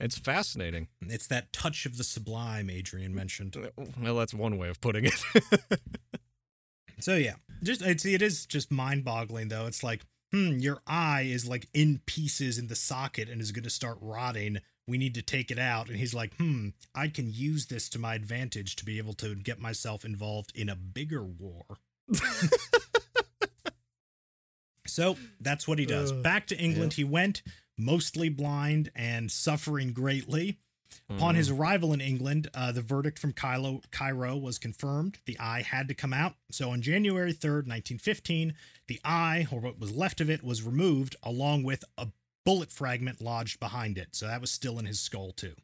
[0.00, 0.86] It's fascinating.
[1.00, 3.56] It's that touch of the sublime Adrian mentioned.
[4.00, 5.24] Well, that's one way of putting it.
[7.00, 9.66] So yeah, just it's it is just mind boggling though.
[9.66, 13.64] It's like, hmm, your eye is like in pieces in the socket and is going
[13.64, 14.58] to start rotting.
[14.86, 15.88] We need to take it out.
[15.88, 19.34] And he's like, hmm, I can use this to my advantage to be able to
[19.34, 21.64] get myself involved in a bigger war.
[24.86, 26.12] so that's what he does.
[26.12, 27.42] Back to England he went,
[27.76, 30.58] mostly blind and suffering greatly.
[31.10, 35.18] Upon his arrival in England, uh, the verdict from Cairo, Cairo was confirmed.
[35.24, 36.34] The eye had to come out.
[36.50, 38.54] So on January 3rd, 1915,
[38.88, 42.08] the eye, or what was left of it, was removed along with a
[42.44, 44.08] bullet fragment lodged behind it.
[44.12, 45.54] So that was still in his skull, too.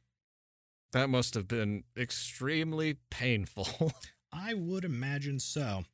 [0.93, 3.93] that must have been extremely painful.
[4.33, 5.85] I would imagine so.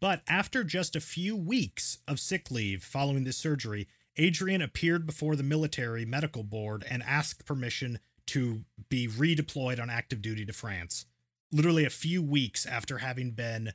[0.00, 5.36] But after just a few weeks of sick leave following this surgery, Adrian appeared before
[5.36, 11.06] the military medical board and asked permission to be redeployed on active duty to France.
[11.52, 13.72] Literally a few weeks after having been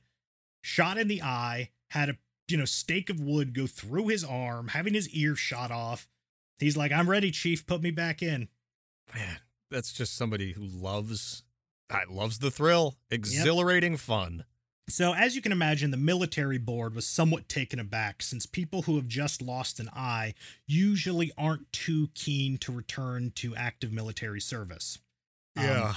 [0.62, 4.70] shot in the eye, had a you know stake of wood go through his arm,
[4.70, 6.08] having his ear shot off.
[6.60, 7.66] He's like, "I'm ready, chief.
[7.66, 8.48] Put me back in."
[9.14, 11.44] Man, that's just somebody who loves
[11.90, 12.96] I loves the thrill.
[13.10, 14.46] Exhilarating fun.
[14.88, 18.98] So, as you can imagine, the military board was somewhat taken aback since people who
[18.98, 20.36] have just lost an eye
[20.68, 25.00] usually aren't too keen to return to active military service.
[25.58, 25.96] Um,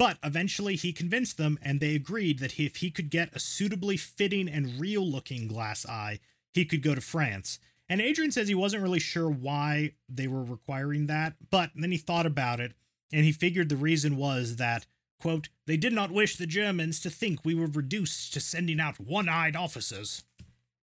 [0.00, 3.98] but eventually he convinced them, and they agreed that if he could get a suitably
[3.98, 6.20] fitting and real looking glass eye,
[6.54, 7.58] he could go to France.
[7.86, 11.98] And Adrian says he wasn't really sure why they were requiring that, but then he
[11.98, 12.72] thought about it,
[13.12, 14.86] and he figured the reason was that
[15.20, 18.98] Quote, they did not wish the Germans to think we were reduced to sending out
[18.98, 20.24] one eyed officers.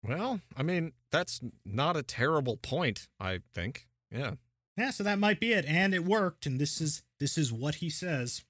[0.01, 3.87] well, I mean, that's not a terrible point, I think.
[4.09, 4.31] Yeah.
[4.75, 5.63] Yeah, so that might be it.
[5.65, 8.43] And it worked, and this is this is what he says.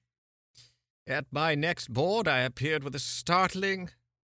[1.08, 3.90] At my next board, I appeared with a startling,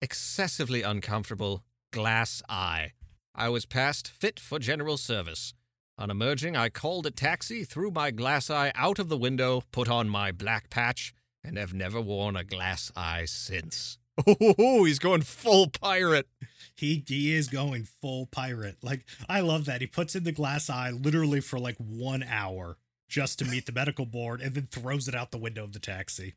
[0.02, 1.62] excessively uncomfortable
[1.94, 2.92] glass eye.
[3.34, 5.54] I was past fit for general service.
[5.96, 9.88] On emerging, I called a taxi, threw my glass eye out of the window, put
[9.88, 13.96] on my black patch, and have never worn a glass eye since.
[14.58, 16.26] Oh, he's going full pirate.
[16.74, 18.76] He he is going full pirate.
[18.82, 19.80] Like I love that.
[19.80, 22.78] He puts in the glass eye literally for like one hour
[23.08, 25.78] just to meet the medical board and then throws it out the window of the
[25.78, 26.34] taxi.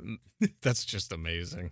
[0.00, 0.18] Mm,
[0.62, 1.70] that's just amazing.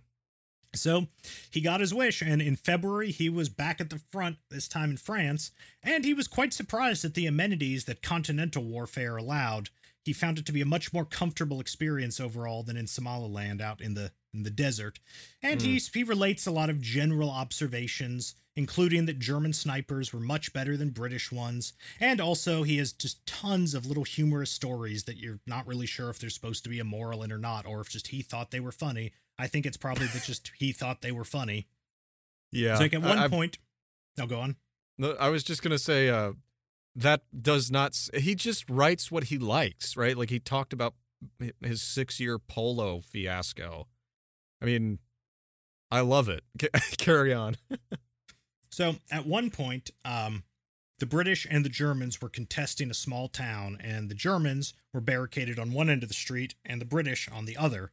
[0.74, 1.08] So
[1.50, 4.90] he got his wish, and in February he was back at the front, this time
[4.90, 5.50] in France,
[5.82, 9.70] and he was quite surprised at the amenities that continental warfare allowed.
[10.04, 13.80] He found it to be a much more comfortable experience overall than in Somaliland out
[13.80, 15.00] in the in the desert.
[15.42, 15.98] And he hmm.
[15.98, 20.90] he relates a lot of general observations, including that German snipers were much better than
[20.90, 25.66] British ones, and also he has just tons of little humorous stories that you're not
[25.66, 28.20] really sure if they're supposed to be immoral in or not, or if just he
[28.20, 29.12] thought they were funny.
[29.38, 31.68] I think it's probably that just he thought they were funny.
[32.52, 32.74] Yeah.
[32.74, 33.56] So like at one I, point,
[34.18, 34.56] no, go on.
[34.98, 36.32] No, I was just gonna say uh,
[36.94, 37.98] that does not.
[38.12, 40.18] He just writes what he likes, right?
[40.18, 40.92] Like he talked about
[41.62, 43.86] his six-year polo fiasco.
[44.60, 44.98] I mean,
[45.90, 46.44] I love it.
[46.98, 47.56] Carry on.
[48.70, 50.44] So at one point, um,
[50.98, 55.58] the British and the Germans were contesting a small town, and the Germans were barricaded
[55.58, 57.90] on one end of the street and the British on the other.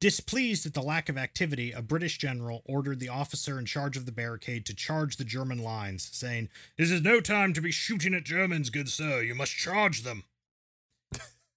[0.00, 4.06] Displeased at the lack of activity, a British general ordered the officer in charge of
[4.06, 8.14] the barricade to charge the German lines, saying, This is no time to be shooting
[8.14, 9.22] at Germans, good sir.
[9.22, 10.24] You must charge them.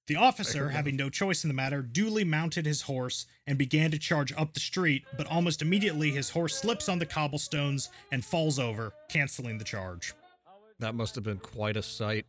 [0.08, 4.00] The officer, having no choice in the matter, duly mounted his horse and began to
[4.00, 8.60] charge up the street, but almost immediately his horse slips on the cobblestones and falls
[8.60, 10.14] over, canceling the charge.
[10.80, 12.26] That must have been quite a sight.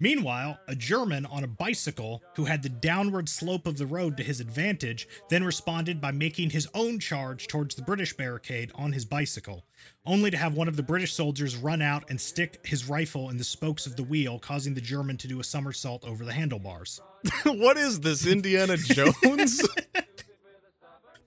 [0.00, 4.22] Meanwhile, a German on a bicycle who had the downward slope of the road to
[4.22, 9.04] his advantage then responded by making his own charge towards the British barricade on his
[9.04, 9.64] bicycle,
[10.06, 13.38] only to have one of the British soldiers run out and stick his rifle in
[13.38, 17.00] the spokes of the wheel, causing the German to do a somersault over the handlebars.
[17.44, 19.66] what is this, Indiana Jones?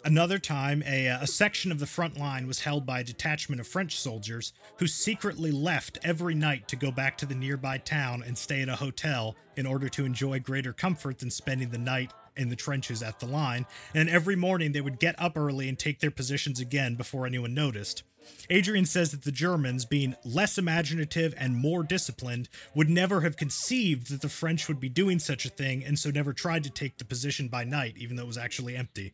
[0.07, 3.59] Another time, a, uh, a section of the front line was held by a detachment
[3.59, 8.23] of French soldiers who secretly left every night to go back to the nearby town
[8.25, 12.13] and stay at a hotel in order to enjoy greater comfort than spending the night
[12.37, 13.65] in the trenches at the line.
[13.93, 17.53] And every morning they would get up early and take their positions again before anyone
[17.53, 18.03] noticed.
[18.49, 24.09] Adrian says that the Germans, being less imaginative and more disciplined, would never have conceived
[24.09, 26.97] that the French would be doing such a thing and so never tried to take
[26.97, 29.11] the position by night, even though it was actually empty.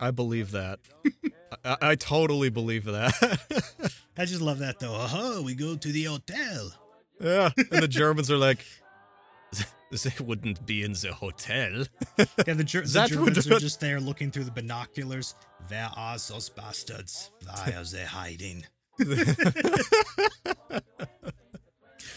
[0.00, 0.80] I believe that.
[1.64, 3.12] I, I totally believe that.
[4.18, 4.94] I just love that though.
[5.12, 6.72] Oh, we go to the hotel.
[7.20, 7.50] Yeah.
[7.56, 8.64] And the Germans are like,
[9.90, 11.84] they wouldn't be in the hotel.
[12.18, 15.34] Yeah, the, Ger- the Germans are just there looking through the binoculars.
[15.68, 17.30] Where are those bastards?
[17.44, 18.64] Why are they hiding?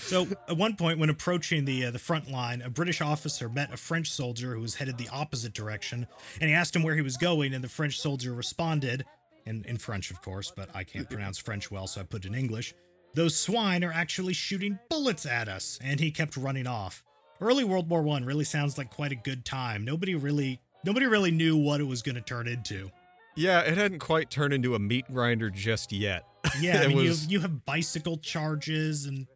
[0.09, 3.71] So at one point, when approaching the uh, the front line, a British officer met
[3.71, 6.07] a French soldier who was headed the opposite direction,
[6.41, 7.53] and he asked him where he was going.
[7.53, 9.05] And the French soldier responded,
[9.45, 12.29] in in French, of course, but I can't pronounce French well, so I put it
[12.29, 12.73] in English.
[13.13, 17.03] Those swine are actually shooting bullets at us, and he kept running off.
[17.39, 19.85] Early World War One really sounds like quite a good time.
[19.85, 22.89] Nobody really nobody really knew what it was going to turn into.
[23.35, 26.25] yeah, it hadn't quite turned into a meat grinder just yet.
[26.59, 29.27] Yeah, I mean, was- you, you have bicycle charges and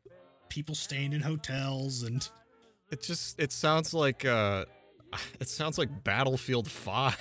[0.54, 2.30] people staying in hotels and
[2.92, 4.66] It just it sounds like uh
[5.40, 7.16] it sounds like Battlefield 5,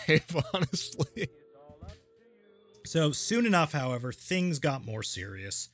[0.55, 1.29] honestly.
[2.85, 5.71] So soon enough, however, things got more serious.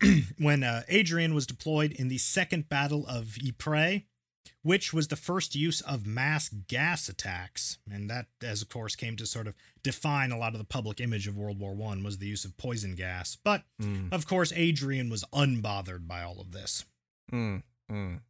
[0.38, 4.02] when uh, Adrian was deployed in the Second Battle of Ypres,
[4.62, 9.16] which was the first use of mass gas attacks, and that, as of course, came
[9.16, 12.18] to sort of define a lot of the public image of World War One was
[12.18, 13.36] the use of poison gas.
[13.42, 16.84] But Mm, of course, Adrian was unbothered by all of this.
[17.32, 18.20] Mm, mm.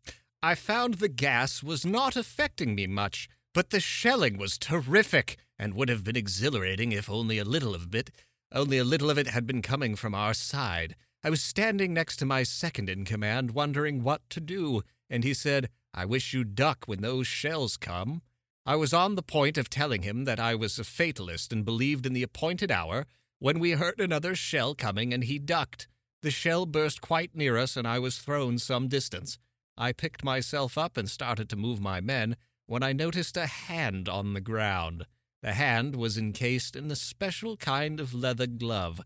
[0.42, 5.74] I found the gas was not affecting me much, but the shelling was terrific and
[5.74, 8.10] would have been exhilarating if only a little of it,
[8.52, 10.96] only a little of it had been coming from our side.
[11.24, 15.34] I was standing next to my second in command, wondering what to do, and he
[15.34, 18.22] said, I wish you'd duck when those shells come.
[18.64, 22.06] I was on the point of telling him that I was a fatalist and believed
[22.06, 23.06] in the appointed hour
[23.38, 25.86] when we heard another shell coming and he ducked.
[26.22, 29.38] The shell burst quite near us and I was thrown some distance.
[29.76, 34.08] I picked myself up and started to move my men when I noticed a hand
[34.08, 35.06] on the ground.
[35.42, 39.00] The hand was encased in a special kind of leather glove,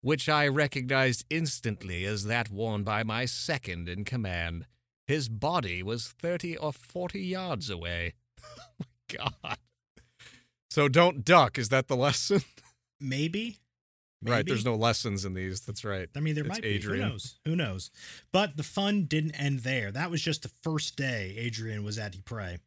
[0.00, 4.66] which I recognized instantly as that worn by my second in command.
[5.06, 8.14] His body was thirty or forty yards away.
[8.82, 9.58] oh God.
[10.70, 11.58] So don't duck.
[11.58, 12.42] Is that the lesson?
[13.00, 13.58] Maybe.
[14.22, 14.46] Right.
[14.46, 15.60] There's no lessons in these.
[15.60, 16.08] That's right.
[16.16, 16.98] I mean, there It's might Adrian.
[16.98, 17.04] be.
[17.04, 17.38] Who knows?
[17.44, 17.90] Who knows?
[18.32, 19.92] But the fun didn't end there.
[19.92, 22.58] That was just the first day Adrian was at Ypres.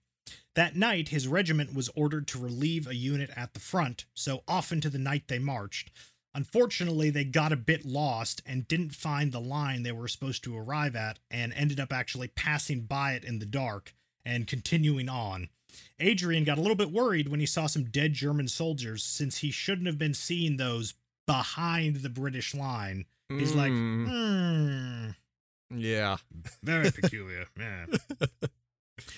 [0.55, 4.71] That night, his regiment was ordered to relieve a unit at the front, so off
[4.71, 5.91] into the night they marched.
[6.35, 10.57] Unfortunately, they got a bit lost and didn't find the line they were supposed to
[10.57, 15.49] arrive at and ended up actually passing by it in the dark and continuing on.
[15.99, 19.49] Adrian got a little bit worried when he saw some dead German soldiers since he
[19.51, 20.93] shouldn't have been seeing those
[21.29, 23.05] behind the British line.
[23.29, 25.13] He's like, Mm,
[25.71, 26.17] hmm, yeah.
[26.63, 27.45] very peculiar.
[27.59, 27.85] Yeah.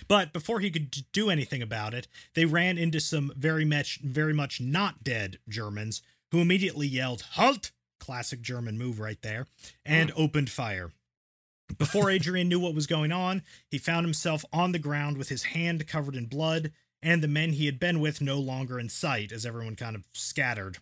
[0.07, 4.33] But before he could do anything about it, they ran into some very much, very
[4.33, 7.71] much not dead Germans who immediately yelled, Halt!
[7.99, 9.47] Classic German move right there,
[9.85, 10.91] and opened fire.
[11.77, 15.43] Before Adrian knew what was going on, he found himself on the ground with his
[15.43, 16.71] hand covered in blood,
[17.01, 20.03] and the men he had been with no longer in sight as everyone kind of
[20.13, 20.77] scattered.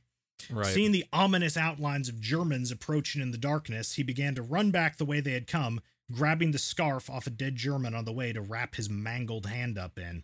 [0.50, 0.66] Right.
[0.66, 4.98] Seeing the ominous outlines of Germans approaching in the darkness, he began to run back
[4.98, 8.34] the way they had come, grabbing the scarf off a dead German on the way
[8.34, 10.24] to wrap his mangled hand up in.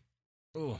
[0.57, 0.79] Ooh.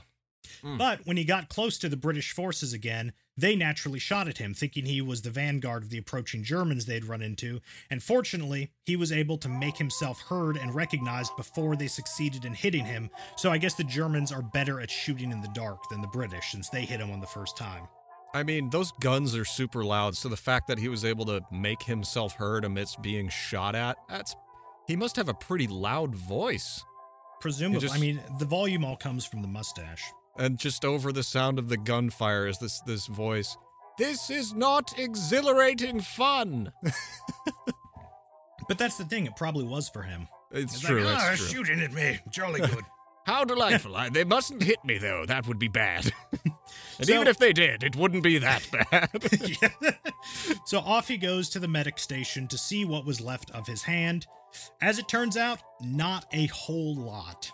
[0.64, 0.78] Mm.
[0.78, 4.54] But when he got close to the British forces again, they naturally shot at him,
[4.54, 8.96] thinking he was the vanguard of the approaching Germans they'd run into, and fortunately, he
[8.96, 13.50] was able to make himself heard and recognized before they succeeded in hitting him, so
[13.50, 16.70] I guess the Germans are better at shooting in the dark than the British, since
[16.70, 17.88] they hit him on the first time.
[18.34, 21.40] I mean, those guns are super loud, so the fact that he was able to
[21.50, 24.36] make himself heard amidst being shot at, that's.
[24.86, 26.84] He must have a pretty loud voice.
[27.40, 30.02] Presumably, just- I mean, the volume all comes from the mustache.
[30.38, 33.56] And just over the sound of the gunfire is this this voice.
[33.98, 36.72] This is not exhilarating fun.
[38.68, 40.26] But that's the thing, it probably was for him.
[40.50, 41.02] It's It's true.
[41.04, 41.64] like, ah, it's true.
[41.64, 42.18] shooting at me.
[42.30, 42.84] Jolly good.
[43.24, 43.94] How delightful.
[43.94, 45.24] I, they mustn't hit me, though.
[45.24, 46.12] That would be bad.
[46.98, 49.10] and So- even if they did, it wouldn't be that bad.
[49.62, 49.90] Yeah.
[50.64, 53.82] so off he goes to the medic station to see what was left of his
[53.82, 54.26] hand.
[54.80, 57.50] As it turns out, not a whole lot.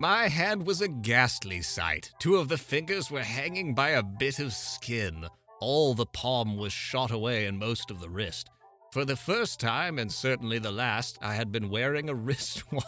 [0.00, 2.10] My hand was a ghastly sight.
[2.18, 5.26] Two of the fingers were hanging by a bit of skin.
[5.60, 8.50] All the palm was shot away and most of the wrist.
[8.92, 12.14] For the first time, and certainly the last, I had been wearing a
[12.74, 12.84] wristwatch.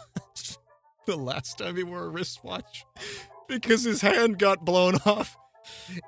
[1.07, 2.84] the last time he wore a wristwatch
[3.49, 5.36] because his hand got blown off.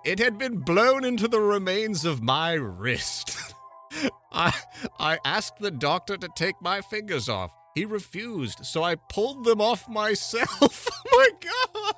[0.05, 3.37] It had been blown into the remains of my wrist.
[4.33, 4.53] I
[4.99, 7.55] I asked the doctor to take my fingers off.
[7.75, 10.89] He refused, so I pulled them off myself.
[11.07, 11.95] oh my god.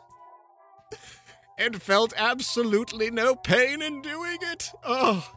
[1.59, 4.71] and felt absolutely no pain in doing it.
[4.85, 5.33] Oh,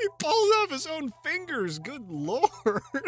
[0.00, 1.78] he pulled off his own fingers.
[1.78, 2.82] Good lord.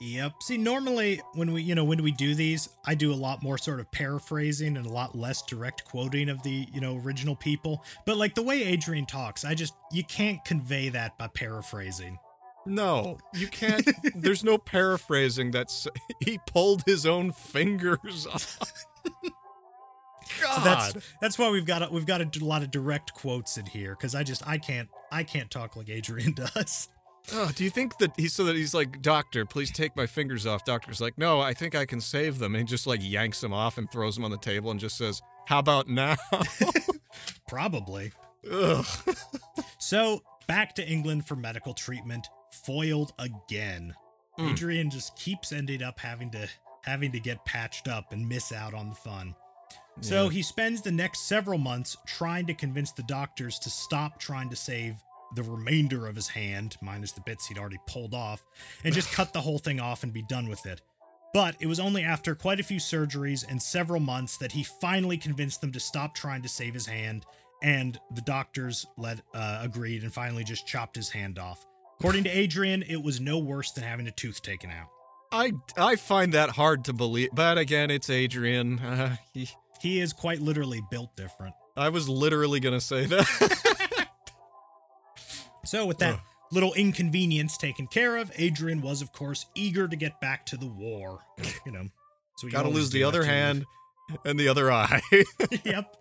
[0.00, 0.42] Yep.
[0.42, 3.58] See, normally when we, you know, when we do these, I do a lot more
[3.58, 7.84] sort of paraphrasing and a lot less direct quoting of the, you know, original people.
[8.06, 12.18] But like the way Adrian talks, I just you can't convey that by paraphrasing.
[12.64, 13.88] No, you can't.
[14.14, 15.50] there's no paraphrasing.
[15.50, 15.88] That's
[16.20, 18.58] he pulled his own fingers off.
[20.42, 20.56] God.
[20.56, 23.66] So that's that's why we've got a, we've got a lot of direct quotes in
[23.66, 26.88] here because I just I can't I can't talk like Adrian does.
[27.32, 30.46] Oh, do you think that he's so that he's like, Doctor, please take my fingers
[30.46, 30.64] off?
[30.64, 32.54] Doctor's like, No, I think I can save them.
[32.54, 34.96] And he just like yanks them off and throws them on the table and just
[34.96, 36.16] says, How about now?
[37.48, 38.12] Probably.
[38.50, 38.86] Ugh.
[39.78, 42.28] So back to England for medical treatment,
[42.64, 43.94] foiled again.
[44.38, 44.52] Mm.
[44.52, 46.48] Adrian just keeps ending up having to
[46.84, 49.34] having to get patched up and miss out on the fun.
[50.00, 50.30] So Yeah.
[50.30, 54.56] he spends the next several months trying to convince the doctors to stop trying to
[54.56, 54.94] save
[55.34, 58.44] the remainder of his hand, minus the bits he'd already pulled off,
[58.84, 60.80] and just cut the whole thing off and be done with it.
[61.34, 65.18] But it was only after quite a few surgeries and several months that he finally
[65.18, 67.26] convinced them to stop trying to save his hand,
[67.62, 71.66] and the doctors let uh, agreed and finally just chopped his hand off.
[72.00, 74.88] According to Adrian, it was no worse than having a tooth taken out.
[75.30, 78.78] I I find that hard to believe, but again, it's Adrian.
[78.78, 79.48] Uh, he,
[79.82, 81.54] He is quite literally built different.
[81.76, 83.87] I was literally gonna say that.
[85.64, 86.20] So, with that Ugh.
[86.52, 90.66] little inconvenience taken care of, Adrian was, of course, eager to get back to the
[90.66, 91.20] war.
[91.66, 91.88] You know,
[92.36, 93.66] so you Got to lose the other hand
[94.24, 95.02] and the other eye.
[95.64, 95.96] yep.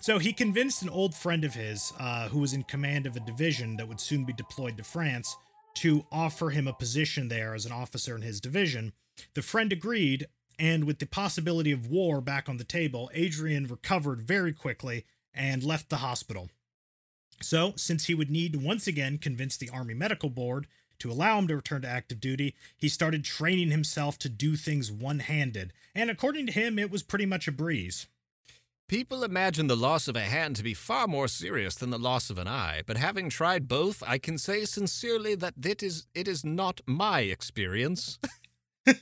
[0.00, 3.20] So he convinced an old friend of his, uh, who was in command of a
[3.20, 5.36] division that would soon be deployed to France,
[5.74, 8.92] to offer him a position there as an officer in his division.
[9.34, 10.26] The friend agreed,
[10.58, 15.04] and with the possibility of war back on the table, Adrian recovered very quickly
[15.34, 16.50] and left the hospital.
[17.42, 20.66] So, since he would need to once again convince the Army Medical Board
[21.00, 24.90] to allow him to return to active duty, he started training himself to do things
[24.92, 25.72] one handed.
[25.94, 28.06] And according to him, it was pretty much a breeze.
[28.88, 32.28] People imagine the loss of a hand to be far more serious than the loss
[32.30, 36.28] of an eye, but having tried both, I can say sincerely that it is, it
[36.28, 38.18] is not my experience.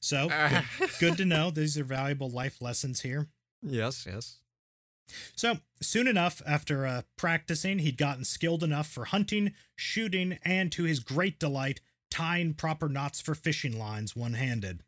[0.00, 0.64] So Ah.
[0.78, 1.50] good, good to know.
[1.50, 3.26] These are valuable life lessons here.
[3.62, 4.36] yes, yes.
[5.36, 10.84] So soon enough, after uh, practicing, he'd gotten skilled enough for hunting, shooting, and to
[10.84, 11.80] his great delight,
[12.10, 14.82] tying proper knots for fishing lines one handed.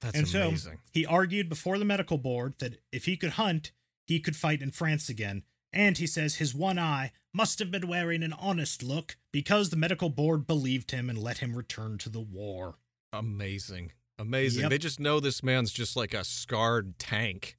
[0.00, 0.78] That's And so amazing.
[0.92, 3.72] he argued before the medical board that if he could hunt,
[4.06, 5.42] he could fight in France again.
[5.72, 9.76] And he says his one eye must have been wearing an honest look because the
[9.76, 12.76] medical board believed him and let him return to the war.
[13.12, 13.92] Amazing.
[14.18, 14.62] Amazing.
[14.62, 14.70] Yep.
[14.70, 17.56] They just know this man's just like a scarred tank.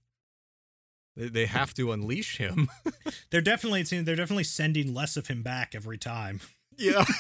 [1.18, 2.70] They, they have to unleash him.
[3.32, 6.40] They're definitely they're definitely sending less of him back every time.
[6.78, 7.04] yeah.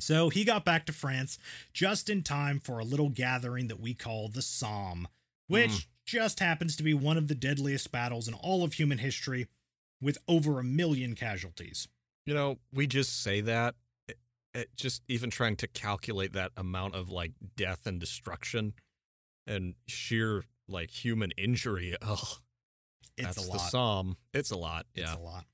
[0.00, 1.38] So he got back to France
[1.72, 5.08] just in time for a little gathering that we call the Somme,
[5.48, 5.86] which Mm.
[6.06, 9.48] just happens to be one of the deadliest battles in all of human history
[10.00, 11.88] with over a million casualties.
[12.26, 13.74] You know, we just say that.
[14.06, 14.18] It,
[14.54, 18.74] it just even trying to calculate that amount of like death and destruction
[19.48, 21.96] and sheer like human injury.
[22.02, 22.38] Oh,
[23.16, 23.70] It's that's a the lot.
[23.70, 24.16] Somme.
[24.32, 24.86] It's a lot.
[24.94, 25.16] It's Yeah.
[25.16, 25.44] a lot.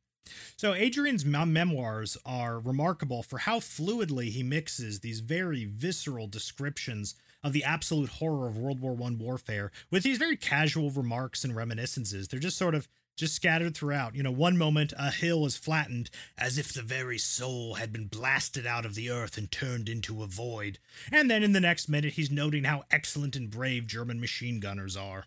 [0.56, 7.52] So Adrian's memoirs are remarkable for how fluidly he mixes these very visceral descriptions of
[7.52, 12.28] the absolute horror of World War One warfare with these very casual remarks and reminiscences.
[12.28, 14.14] They're just sort of just scattered throughout.
[14.14, 18.06] You know, one moment a hill is flattened as if the very soul had been
[18.06, 20.78] blasted out of the earth and turned into a void.
[21.12, 24.96] And then in the next minute he's noting how excellent and brave German machine gunners
[24.96, 25.26] are.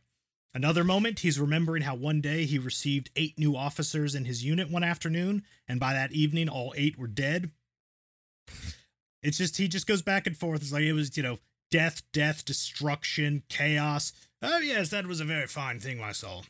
[0.53, 4.71] Another moment, he's remembering how one day he received eight new officers in his unit
[4.71, 7.51] one afternoon, and by that evening, all eight were dead.
[9.21, 10.61] It's just, he just goes back and forth.
[10.61, 11.37] It's like it was, you know,
[11.69, 14.13] death, death, destruction, chaos.
[14.41, 16.45] Oh, yes, that was a very fine thing, my soul.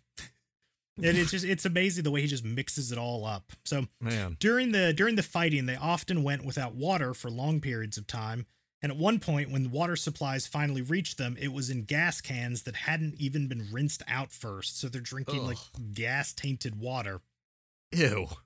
[0.97, 3.51] And it's just, it's amazing the way he just mixes it all up.
[3.65, 4.37] So, Man.
[4.39, 8.45] during the during the fighting, they often went without water for long periods of time.
[8.81, 12.21] And at one point, when the water supplies finally reached them, it was in gas
[12.21, 14.79] cans that hadn't even been rinsed out first.
[14.79, 15.57] So they're drinking like
[15.93, 17.21] gas tainted water.
[17.91, 18.27] Ew.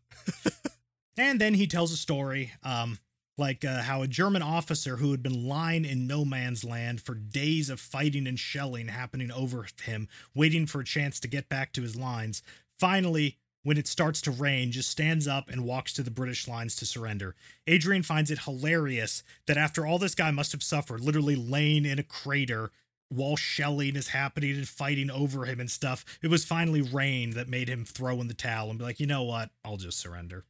[1.18, 2.97] And then he tells a story, um,
[3.42, 7.16] like uh, how a German officer who had been lying in no man's land for
[7.16, 11.74] days of fighting and shelling happening over him, waiting for a chance to get back
[11.74, 12.42] to his lines,
[12.80, 16.76] finally, when it starts to rain, just stands up and walks to the British lines
[16.78, 17.36] to surrender.
[17.68, 22.00] Adrian finds it hilarious that after all this guy must have suffered, literally laying in
[22.00, 22.72] a crater
[23.10, 27.50] while shelling is happening and fighting over him and stuff, it was finally rain that
[27.50, 29.50] made him throw in the towel and be like, you know what?
[29.66, 30.46] I'll just surrender.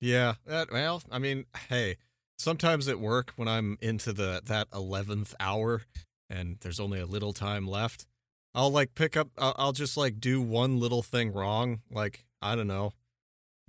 [0.00, 0.34] Yeah.
[0.46, 1.96] That, well, I mean, hey,
[2.36, 5.82] sometimes at work when I'm into the that eleventh hour
[6.30, 8.06] and there's only a little time left,
[8.54, 9.28] I'll like pick up.
[9.38, 11.80] I'll, I'll just like do one little thing wrong.
[11.90, 12.92] Like I don't know.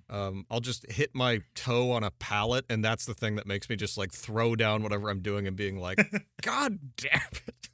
[0.07, 3.69] Um, I'll just hit my toe on a pallet, and that's the thing that makes
[3.69, 5.97] me just like throw down whatever I'm doing and being like,
[6.41, 7.69] "God damn it,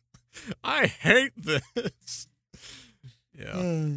[0.64, 2.28] I hate this."
[3.38, 3.89] Yeah.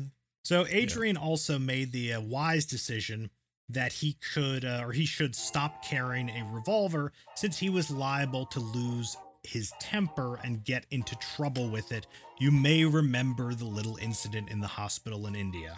[0.44, 3.30] So Adrian also made the uh, wise decision
[3.68, 8.46] that he could uh, or he should stop carrying a revolver since he was liable
[8.46, 12.06] to lose his temper and get into trouble with it.
[12.38, 15.76] You may remember the little incident in the hospital in India.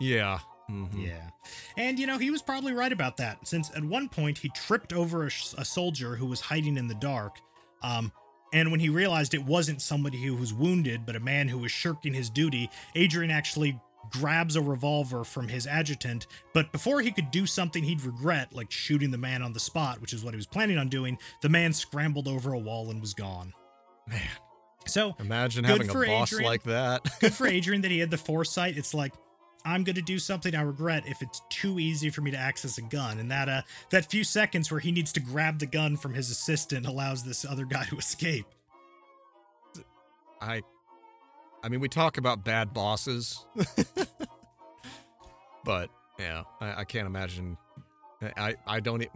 [0.00, 0.38] Yeah.
[0.70, 1.06] Mhm.
[1.06, 1.30] Yeah.
[1.76, 4.92] And, you know, he was probably right about that, since at one point he tripped
[4.92, 7.38] over a, sh- a soldier who was hiding in the dark.
[7.82, 8.12] Um,
[8.52, 11.70] and when he realized it wasn't somebody who was wounded, but a man who was
[11.70, 13.80] shirking his duty, Adrian actually
[14.10, 16.26] grabs a revolver from his adjutant.
[16.52, 20.00] But before he could do something he'd regret, like shooting the man on the spot,
[20.00, 23.00] which is what he was planning on doing, the man scrambled over a wall and
[23.00, 23.52] was gone.
[24.08, 24.20] Man,
[24.86, 26.44] So imagine having a boss Adrian.
[26.50, 27.06] like that.
[27.20, 28.76] good for Adrian that he had the foresight.
[28.76, 29.12] It's like
[29.64, 32.78] I'm going to do something I regret if it's too easy for me to access
[32.78, 35.96] a gun, and that uh that few seconds where he needs to grab the gun
[35.96, 38.46] from his assistant allows this other guy to escape.
[40.40, 40.62] I
[41.66, 43.44] I mean we talk about bad bosses.
[45.64, 47.56] but yeah, I, I can't imagine
[48.36, 49.08] I I don't e-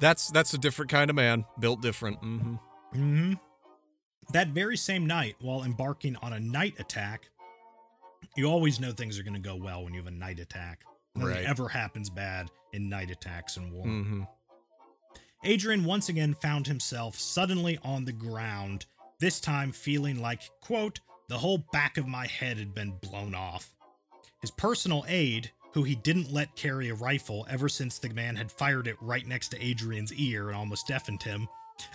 [0.00, 2.20] that's that's a different kind of man, built different.
[2.20, 2.54] Mm-hmm.
[2.94, 3.32] Mm-hmm.
[4.32, 7.30] That very same night, while embarking on a night attack,
[8.36, 10.80] you always know things are going to go well when you have a night attack.
[11.14, 11.44] Nothing Right.
[11.44, 13.86] ever happens bad in night attacks in war.
[13.86, 14.22] Mm-hmm.
[15.44, 18.86] Adrian once again found himself suddenly on the ground,
[19.20, 20.98] this time feeling like, quote,
[21.32, 23.72] the whole back of my head had been blown off.
[24.42, 28.52] His personal aide, who he didn't let carry a rifle ever since the man had
[28.52, 31.48] fired it right next to Adrian's ear and almost deafened him,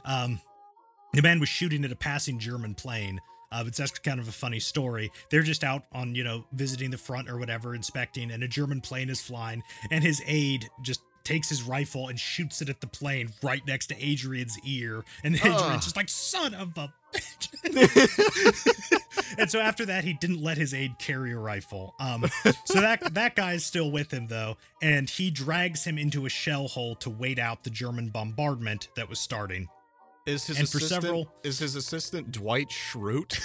[0.05, 0.41] um,
[1.13, 3.21] the man was shooting at a passing German plane.
[3.51, 5.11] Uh, it's actually kind of a funny story.
[5.29, 8.81] They're just out on, you know, visiting the front or whatever, inspecting, and a German
[8.81, 9.61] plane is flying,
[9.91, 13.87] and his aide just takes his rifle and shoots it at the plane right next
[13.87, 15.03] to Adrian's ear.
[15.23, 15.81] And Adrian's Ugh.
[15.81, 16.93] just like, son of a
[17.65, 19.35] bitch.
[19.37, 21.93] and so after that, he didn't let his aide carry a rifle.
[21.99, 22.25] Um,
[22.65, 26.29] so that that guy is still with him though, and he drags him into a
[26.29, 29.67] shell hole to wait out the German bombardment that was starting.
[30.25, 33.37] Is his And for assistant several- is his assistant Dwight Schrute?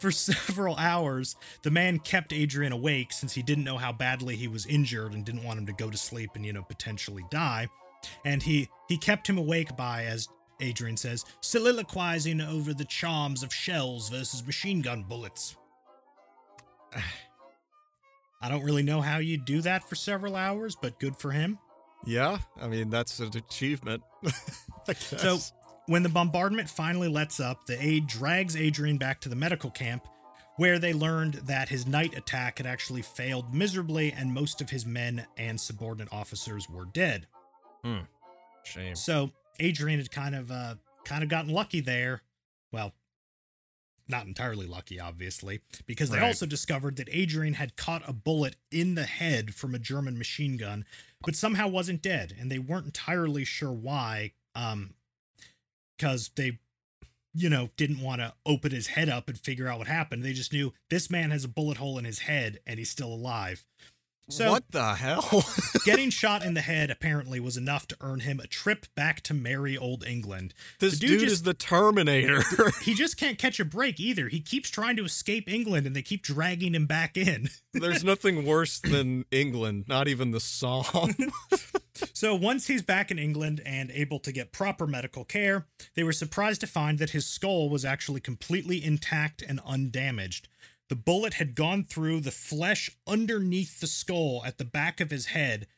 [0.00, 4.48] For several hours, the man kept Adrian awake since he didn't know how badly he
[4.48, 7.68] was injured and didn't want him to go to sleep and, you know, potentially die.
[8.24, 10.26] And he he kept him awake by, as
[10.60, 15.56] Adrian says, soliloquizing over the charms of shells versus machine gun bullets.
[18.42, 21.58] I don't really know how you do that for several hours, but good for him.
[22.06, 24.02] yeah, I mean that's an achievement.
[24.88, 25.38] I So.
[25.90, 30.06] When the bombardment finally lets up, the aide drags Adrian back to the medical camp,
[30.54, 34.86] where they learned that his night attack had actually failed miserably and most of his
[34.86, 37.26] men and subordinate officers were dead.
[37.82, 38.02] Hmm.
[38.62, 38.94] Shame.
[38.94, 42.22] So, Adrian had kind of uh kind of gotten lucky there.
[42.70, 42.94] Well,
[44.06, 46.26] not entirely lucky, obviously, because they Right.
[46.28, 50.56] also discovered that Adrian had caught a bullet in the head from a German machine
[50.56, 50.84] gun,
[51.24, 54.34] but somehow wasn't dead, and they weren't entirely sure why.
[54.54, 54.94] Um,
[56.00, 56.58] because they,
[57.34, 60.24] you know, didn't want to open his head up and figure out what happened.
[60.24, 63.12] They just knew this man has a bullet hole in his head and he's still
[63.12, 63.66] alive.
[64.30, 65.44] So what the hell?
[65.84, 69.34] getting shot in the head apparently was enough to earn him a trip back to
[69.34, 70.54] merry old England.
[70.78, 72.42] this The dude, dude is the Terminator.
[72.82, 74.28] He just can't catch a break either.
[74.28, 77.48] He keeps trying to escape England and they keep dragging him back in.
[77.72, 81.14] There's nothing worse than England, not even the song.
[82.14, 86.12] So once he's back in England and able to get proper medical care, they were
[86.12, 90.48] surprised to find that his skull was actually completely intact and undamaged.
[90.90, 95.26] The bullet had gone through the flesh underneath the skull at the back of his
[95.26, 95.68] head,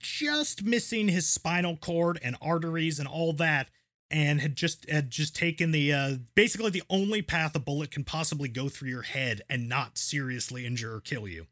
[0.00, 3.70] just missing his spinal cord and arteries and all that,
[4.10, 8.02] and had just had just taken the uh, basically the only path a bullet can
[8.02, 11.46] possibly go through your head and not seriously injure or kill you.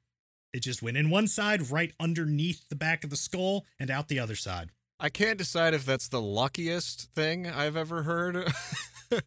[0.53, 4.09] It just went in one side, right underneath the back of the skull, and out
[4.09, 4.71] the other side.
[4.99, 8.53] I can't decide if that's the luckiest thing I've ever heard.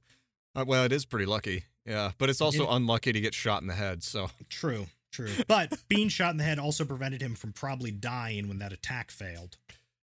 [0.54, 1.64] Uh, well, it is pretty lucky.
[1.86, 2.76] Yeah, but it's also Yeah.
[2.76, 4.04] unlucky to get shot in the head.
[4.04, 5.32] So True, true.
[5.48, 9.10] But being shot in the head also prevented him from probably dying when that attack
[9.12, 9.58] failed.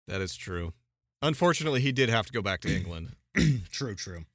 [0.07, 0.73] that is true.
[1.21, 3.15] Unfortunately, he did have to go back to England.
[3.71, 4.25] true, true.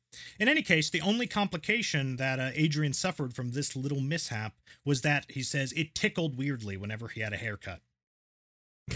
[0.40, 5.02] In any case, the only complication that uh, Adrian suffered from this little mishap was
[5.02, 7.80] that he says it tickled weirdly whenever he had a haircut.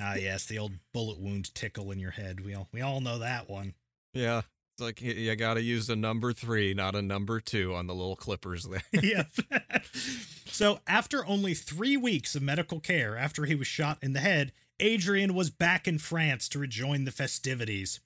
[0.00, 2.38] Ah, yes, the old bullet wound tickle in your head.
[2.44, 3.74] We all we all know that one.
[4.14, 4.42] Yeah.
[4.78, 7.94] It's like you got to use a number three, not a number two on the
[7.96, 8.84] little clippers there.
[9.02, 9.24] yeah.
[10.46, 14.52] so, after only three weeks of medical care after he was shot in the head,
[14.78, 17.98] Adrian was back in France to rejoin the festivities.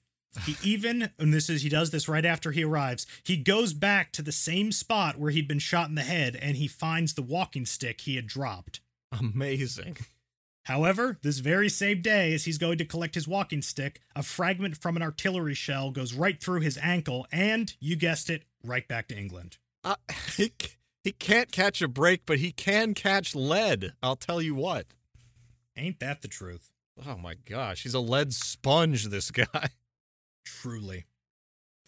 [0.47, 4.11] He even, and this is, he does this right after he arrives, he goes back
[4.13, 7.21] to the same spot where he'd been shot in the head and he finds the
[7.21, 8.79] walking stick he had dropped.
[9.11, 9.97] Amazing.
[10.63, 14.77] However, this very same day, as he's going to collect his walking stick, a fragment
[14.77, 19.09] from an artillery shell goes right through his ankle and, you guessed it, right back
[19.09, 19.57] to England.
[19.83, 19.95] Uh,
[20.37, 20.53] he,
[21.03, 23.93] he can't catch a break, but he can catch lead.
[24.01, 24.87] I'll tell you what.
[25.75, 26.69] Ain't that the truth?
[27.05, 29.69] Oh my gosh, he's a lead sponge, this guy.
[30.45, 31.05] Truly.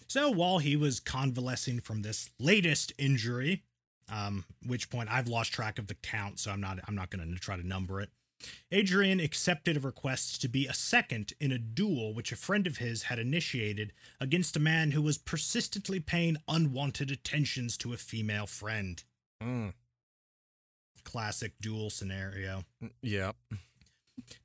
[0.07, 3.63] So while he was convalescing from this latest injury,
[4.11, 7.33] um, which point I've lost track of the count, so I'm not I'm not going
[7.33, 8.09] to try to number it.
[8.71, 12.77] Adrian accepted a request to be a second in a duel which a friend of
[12.77, 18.45] his had initiated against a man who was persistently paying unwanted attentions to a female
[18.45, 19.03] friend.
[19.41, 19.73] Mm,
[21.03, 22.63] Classic duel scenario.
[23.01, 23.31] yeah.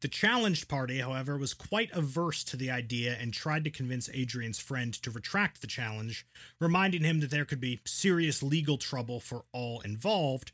[0.01, 4.59] The challenged party, however, was quite averse to the idea and tried to convince Adrian's
[4.59, 6.27] friend to retract the challenge,
[6.61, 10.51] reminding him that there could be serious legal trouble for all involved,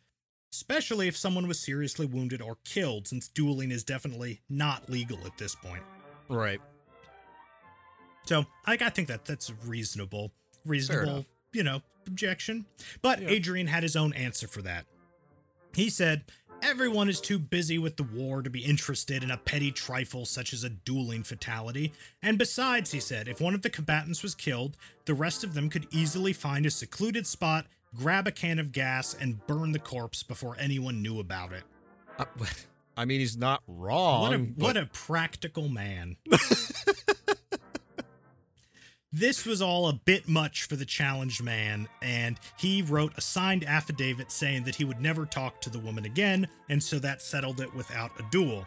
[0.52, 5.36] especially if someone was seriously wounded or killed, since dueling is definitely not legal at
[5.38, 5.82] this point.
[6.28, 6.60] Right.
[8.26, 10.32] So I, I think that that's a reasonable,
[10.64, 12.66] reasonable, you know, objection.
[13.02, 13.28] But Yeah.
[13.28, 14.86] Adrian had his own answer for that.
[15.74, 16.24] He said,
[16.62, 20.54] Everyone is too busy with the war to be interested in a petty trifle such
[20.54, 21.92] as a dueling fatality.
[22.22, 25.68] And besides, he said, if one of the combatants was killed, the rest of them
[25.68, 27.66] could easily find a secluded spot,
[27.96, 31.64] grab a can of gas, and burn the corpse before anyone knew about it.
[32.18, 32.24] Uh,
[32.96, 34.22] I mean, he's not wrong.
[34.22, 36.16] What a but- what a practical man.
[39.12, 43.64] this was all a bit much for the challenged man, and he wrote a signed
[43.64, 47.60] affidavit saying that he would never talk to the woman again, and so that settled
[47.60, 48.66] it without a duel.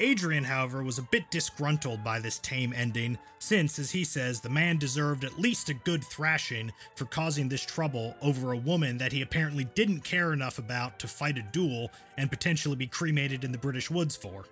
[0.00, 4.48] Adrian, however, was a bit disgruntled by this tame ending, since, as he says, the
[4.48, 9.12] man deserved at least a good thrashing for causing this trouble over a woman that
[9.12, 13.52] he apparently didn't care enough about to fight a duel and potentially be cremated in
[13.52, 14.44] the British woods for.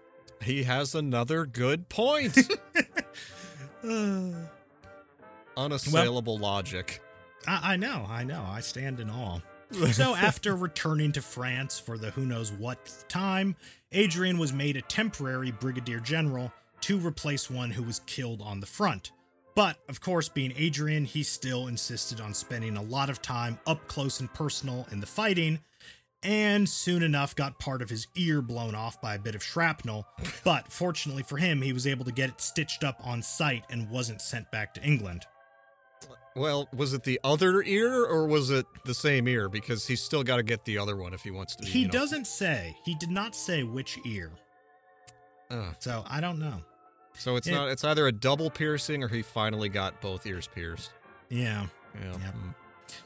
[0.43, 2.39] he has another good point.
[5.57, 7.01] Unassailable logic.
[7.47, 8.45] I, I know, I know.
[8.49, 9.41] I stand in awe.
[9.93, 13.57] so, after returning to France for the who knows what time,
[13.93, 18.67] Adrian was made a temporary brigadier general to replace one who was killed on the
[18.67, 19.13] front.
[19.55, 23.87] But, of course, being Adrian, he still insisted on spending a lot of time up
[23.87, 25.59] close and personal in the fighting,
[26.23, 30.07] and soon enough got part of his ear blown off by a bit of shrapnel.
[30.43, 33.91] But fortunately for him, he was able to get it stitched up on site and
[33.91, 35.27] wasn't sent back to England.
[36.35, 39.49] Well, was it the other ear or was it the same ear?
[39.49, 41.65] Because he's still got to get the other one if he wants to.
[41.65, 42.77] Be, He you know- doesn't say.
[42.85, 44.31] He did not say which ear.
[45.51, 45.75] Ugh.
[45.79, 46.63] So I don't know.
[47.19, 47.55] so it's Yeah.
[47.57, 47.69] not.
[47.69, 50.91] It's either a double piercing or he finally got both ears pierced.
[51.29, 51.67] Yeah.
[52.01, 52.13] Yeah.
[52.13, 52.35] Yep.
[52.35, 52.55] mm.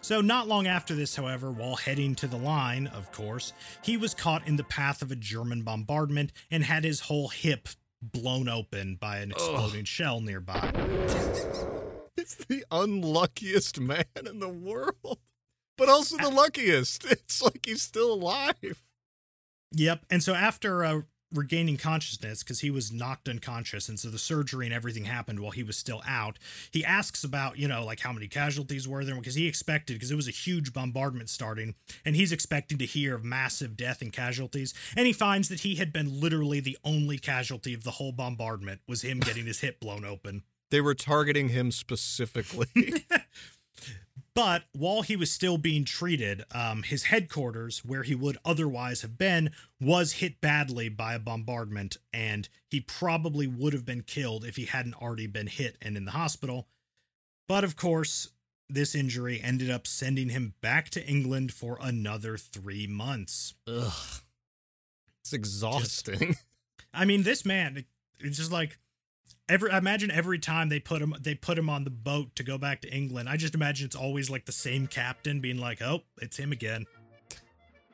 [0.00, 3.52] So not long after this, however, while heading to the line, of course,
[3.82, 7.68] he was caught in the path of a German bombardment and had his whole hip
[8.02, 10.72] blown open by an exploding shell nearby.
[12.16, 15.18] It's the unluckiest man in the world,
[15.76, 17.04] but also the luckiest.
[17.10, 18.82] It's like he's still alive.
[19.72, 20.06] Yep.
[20.10, 21.02] And so after uh,
[21.34, 25.50] regaining consciousness, because he was knocked unconscious, and so the surgery and everything happened while
[25.50, 26.38] he was still out,
[26.70, 30.10] he asks about, you know, like how many casualties were there, because he expected, because
[30.10, 34.12] it was a huge bombardment starting, and he's expecting to hear of massive death and
[34.12, 34.72] casualties.
[34.96, 38.80] And he finds that he had been literally the only casualty of the whole bombardment
[38.88, 40.42] was him getting his hip blown open.
[40.70, 42.66] They were targeting him specifically.
[44.34, 49.16] But while he was still being treated, um, his headquarters, where he would otherwise have
[49.16, 49.50] been,
[49.80, 54.66] was hit badly by a bombardment, and he probably would have been killed if he
[54.66, 56.68] hadn't already been hit and in the hospital.
[57.48, 58.28] But of course,
[58.68, 63.54] this injury ended up sending him back to England for another three months.
[63.66, 64.20] Ugh.
[65.22, 66.36] It's exhausting.
[66.92, 67.86] I mean, this man, it-
[68.20, 68.78] it's just like
[69.48, 69.70] every.
[69.70, 72.58] I imagine every time they put him, they put him on the boat to go
[72.58, 73.28] back to England.
[73.28, 76.86] I just imagine it's always like the same captain being like, "Oh, it's him again."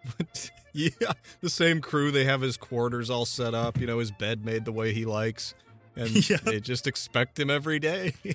[0.73, 2.11] yeah, the same crew.
[2.11, 3.79] They have his quarters all set up.
[3.79, 5.55] You know, his bed made the way he likes,
[5.97, 6.09] and
[6.45, 8.15] they just expect him every day.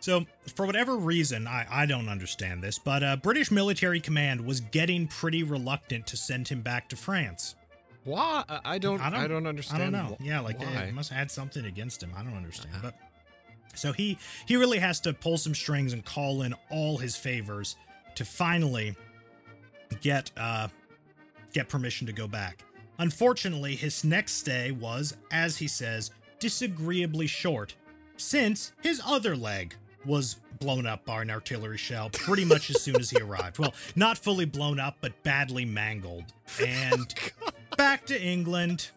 [0.00, 4.60] So, for whatever reason, I, I don't understand this, but uh, British military command was
[4.60, 7.54] getting pretty reluctant to send him back to France.
[8.04, 8.44] Why?
[8.48, 9.00] I- I don't.
[9.00, 10.16] I I don't- don't, I don't know.
[10.20, 12.12] wh- Yeah, like they must have had something against him.
[12.16, 12.74] I don't understand.
[12.76, 12.90] Uh-huh.
[12.90, 12.98] But
[13.78, 17.76] so he he really has to pull some strings and call in all his favors
[18.16, 18.94] to finally
[20.00, 20.68] get uh
[21.52, 22.64] get permission to go back.
[22.98, 27.74] Unfortunately, his next stay was, as he says, disagreeably short,
[28.16, 29.74] since his other leg
[30.04, 33.58] was blown up by an artillery shell pretty much as soon as he arrived.
[33.58, 36.24] Well, not fully blown up, but badly mangled.
[36.64, 37.12] And
[37.76, 38.90] back to England.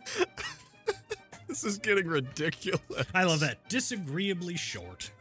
[1.47, 2.82] This is getting ridiculous.
[3.13, 3.67] I love that.
[3.69, 5.11] Disagreeably short.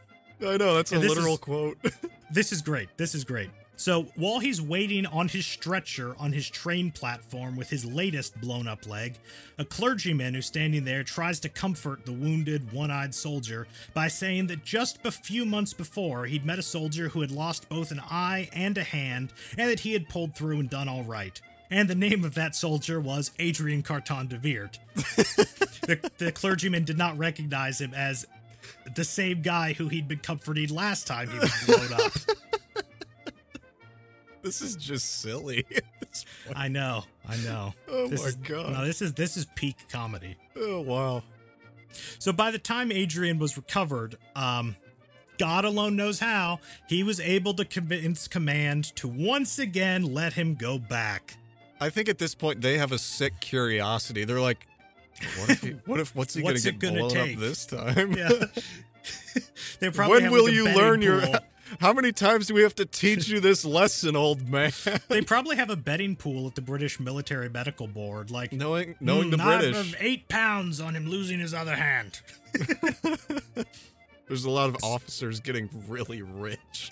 [0.45, 1.77] I know that's a And literal is- quote.
[2.29, 2.89] This is great.
[2.97, 3.49] This is great.
[3.77, 8.67] So while he's waiting on his stretcher on his train platform with his latest blown
[8.67, 9.17] up leg,
[9.57, 14.47] a clergyman who's standing there tries to comfort the wounded, one eyed soldier by saying
[14.47, 18.01] that just a few months before he'd met a soldier who had lost both an
[18.01, 21.39] eye and a hand, and that he had pulled through and done all right.
[21.69, 24.77] And the name of that soldier was Adrian Carton de Wiart.
[24.95, 28.25] the, the clergyman did not recognize him as
[28.95, 32.11] the same guy who he'd been comforting last time he was blown up.
[34.41, 35.65] this is just silly.
[36.55, 37.73] I know, I know.
[37.89, 38.71] oh This my is, god.
[38.73, 40.35] No, this is this is peak comedy.
[40.55, 41.23] oh wow.
[42.19, 44.75] So by the time Adrian was recovered, um,
[45.37, 50.55] God alone knows how, he was able to convince command to once again let him
[50.55, 51.37] go back.
[51.79, 54.23] I think at this point they have a sick curiosity.
[54.25, 54.65] They're like,
[55.39, 55.61] what if?
[55.61, 56.15] He, what if?
[56.15, 57.35] What's he gonna it get gonna blown take?
[57.35, 58.13] up this time?
[58.13, 58.29] Yeah.
[59.79, 61.21] they probably when will you learn your?
[61.81, 64.71] How many times do we have to teach you this lesson, old man?
[65.09, 69.25] They probably have a betting pool at the British Military Medical Board, like knowing knowing
[69.25, 72.21] "Hmm, the British, of eight pounds on him losing his other hand.
[74.27, 76.89] there's a lot of officers getting really rich.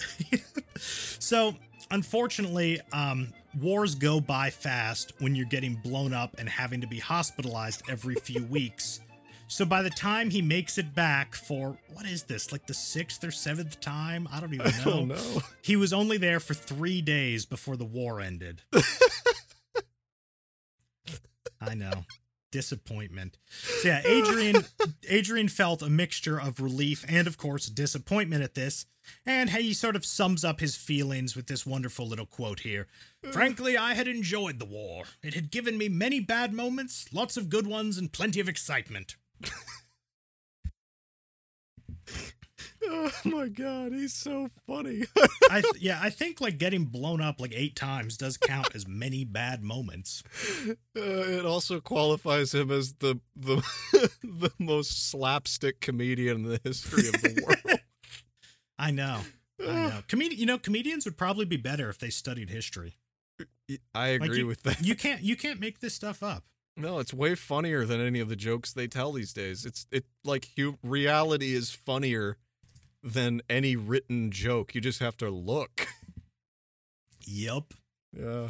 [0.77, 1.55] So,
[1.89, 6.99] unfortunately, um, wars go by fast when you're getting blown up and having to be
[6.99, 8.99] hospitalized every few weeks.
[9.47, 13.23] So, by the time he makes it back for what is this, like the sixth
[13.23, 14.27] or seventh time?
[14.31, 14.91] I don't even know.
[14.91, 15.41] Oh no!
[15.61, 18.63] He was only there for three days before the war ended.
[21.61, 22.05] I know.
[22.51, 23.37] Disappointment.
[23.81, 24.65] So yeah, Adrian
[25.09, 28.85] Adrian felt a mixture of relief and of course disappointment at this.
[29.25, 32.87] And he sort of sums up his feelings with this wonderful little quote here.
[33.31, 35.03] Frankly, I had enjoyed the war.
[35.23, 39.15] It had given me many bad moments, lots of good ones, and plenty of excitement.
[42.87, 45.03] Oh my god, he's so funny.
[45.49, 49.25] I yeah, I think like getting blown up like eight times does count as many
[49.25, 50.23] bad moments.
[50.97, 51.01] Uh,
[51.39, 53.61] it also qualifies him as the the
[54.23, 57.74] the most slapstick comedian in the history of the world.
[58.77, 59.21] I know.
[59.61, 60.01] I know.
[60.07, 62.97] Comedi- you know, comedians would probably be better if they studied history.
[63.93, 64.81] I Like, agree you- with that.
[64.85, 66.43] You can't you can't make this stuff up.
[66.77, 69.65] No, it's way funnier than any of the jokes they tell these days.
[69.65, 72.37] It's it like hu- reality is funnier
[73.01, 74.75] than any written joke.
[74.75, 75.87] You just have to look.
[77.25, 77.73] Yep.
[78.17, 78.49] Yeah.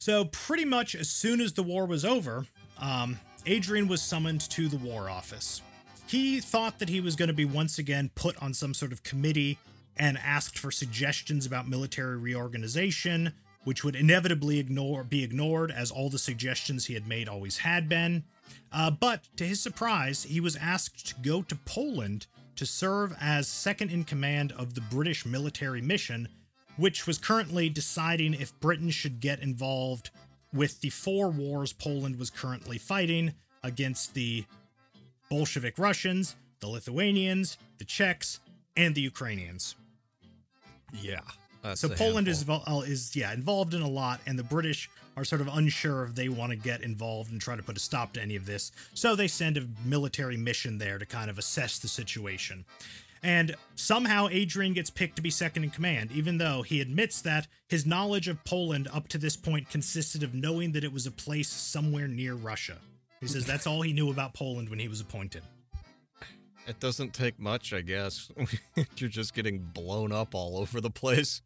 [0.00, 2.46] So pretty much as soon as the war was over,
[2.78, 5.60] um, Adrian was summoned to the war office.
[6.08, 9.02] He thought that he was going to be once again put on some sort of
[9.02, 9.58] committee
[9.94, 13.34] and asked for suggestions about military reorganization,
[13.64, 17.90] which would inevitably ignore be ignored as all the suggestions he had made always had
[17.90, 18.24] been.
[18.72, 23.46] Uh, but to his surprise, he was asked to go to Poland to serve as
[23.46, 26.26] second in command of the British military mission,
[26.78, 30.08] which was currently deciding if Britain should get involved
[30.54, 34.46] with the four wars Poland was currently fighting against the
[35.30, 38.40] Bolshevik Russians, the Lithuanians, the Czechs,
[38.76, 39.76] and the Ukrainians.
[40.92, 41.20] Yeah.
[41.74, 45.40] So Poland is uh, is yeah involved in a lot, and the British are sort
[45.40, 48.22] of unsure if they want to get involved and try to put a stop to
[48.22, 48.70] any of this.
[48.94, 52.64] So they send a military mission there to kind of assess the situation.
[53.20, 57.48] And somehow Adrian gets picked to be second in command, even though he admits that
[57.66, 61.10] his knowledge of Poland up to this point consisted of knowing that it was a
[61.10, 62.78] place somewhere near Russia.
[63.20, 65.42] He says that's all he knew about Poland when he was appointed.
[66.66, 68.30] It doesn't take much, I guess.
[68.96, 71.40] You're just getting blown up all over the place.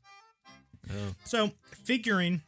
[1.24, 1.52] So,
[1.84, 2.42] figuring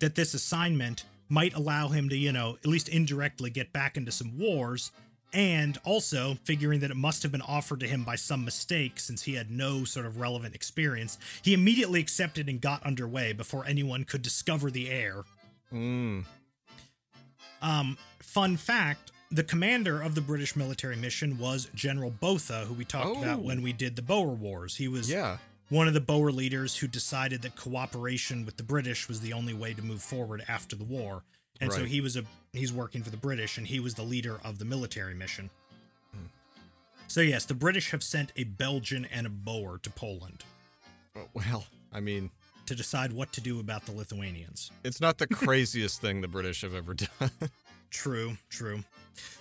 [0.00, 4.10] that this assignment might allow him to, you know, at least indirectly get back into
[4.10, 4.90] some wars,
[5.32, 9.22] and also figuring that it must have been offered to him by some mistake since
[9.22, 14.04] he had no sort of relevant experience, he immediately accepted and got underway before anyone
[14.04, 15.24] could discover the heir.
[15.72, 16.24] Mm.
[17.60, 17.98] Um,
[18.36, 23.16] fun fact the commander of the British military mission was General Botha, who we talked
[23.16, 23.42] about Oh.
[23.42, 24.76] when we did the Boer Wars.
[24.76, 25.38] He was Yeah.
[25.70, 29.54] one of the Boer leaders who decided that cooperation with the British was the only
[29.54, 31.24] way to move forward after the war.
[31.62, 34.38] And so he was a he's working for the British, and he was the leader
[34.44, 35.48] of the military mission.
[36.12, 36.26] Hmm.
[37.08, 40.44] So, yes, the British have sent a Belgian and a Boer to Poland
[41.16, 42.30] oh, Well, I mean,
[42.66, 44.70] to decide what to do about the Lithuanians.
[44.84, 47.30] it's not the craziest thing the British have ever done.
[47.90, 48.84] True, true.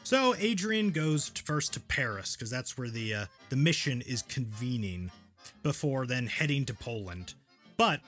[0.03, 5.11] So Adrian goes first to Paris because that's where the uh, the mission is convening,
[5.63, 7.33] before then heading to Poland.
[7.77, 7.99] But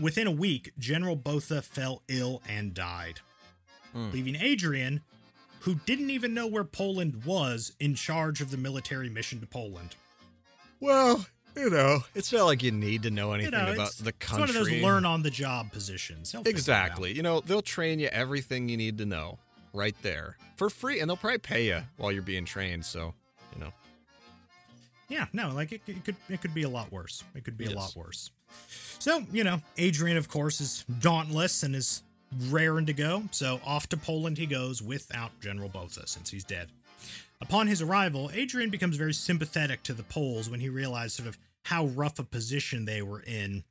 [0.00, 3.20] within a week, General Botha fell ill and died,
[3.92, 4.10] Hmm.
[4.10, 5.00] leaving Adrian,
[5.60, 9.94] who didn't even know where Poland was, in charge of the military mission to Poland.
[10.80, 11.24] well,
[11.56, 14.08] you know, it's not like you need to know You anything know, about it's, the
[14.08, 14.40] it's country.
[14.40, 16.32] one of those learn on the job positions.
[16.32, 16.58] He'll figure it out.
[16.58, 17.12] Exactly.
[17.12, 19.38] You know, they'll train you everything you need to know
[19.74, 22.84] right there for free, and they'll probably pay you while you're being trained.
[22.84, 23.12] So,
[23.52, 23.72] you know,
[25.08, 27.22] Yeah, no, like it, it could it could be a lot worse.
[27.34, 28.30] It could be a lot worse.
[28.98, 32.02] So, you know, Adrian of course is dauntless and is
[32.48, 33.24] raring to go.
[33.32, 36.68] So off to Poland he goes without General Botha since he's dead.
[37.40, 41.36] Upon his arrival, Adrian becomes very sympathetic to the Poles when he realized sort of
[41.64, 43.64] how rough a position they were in.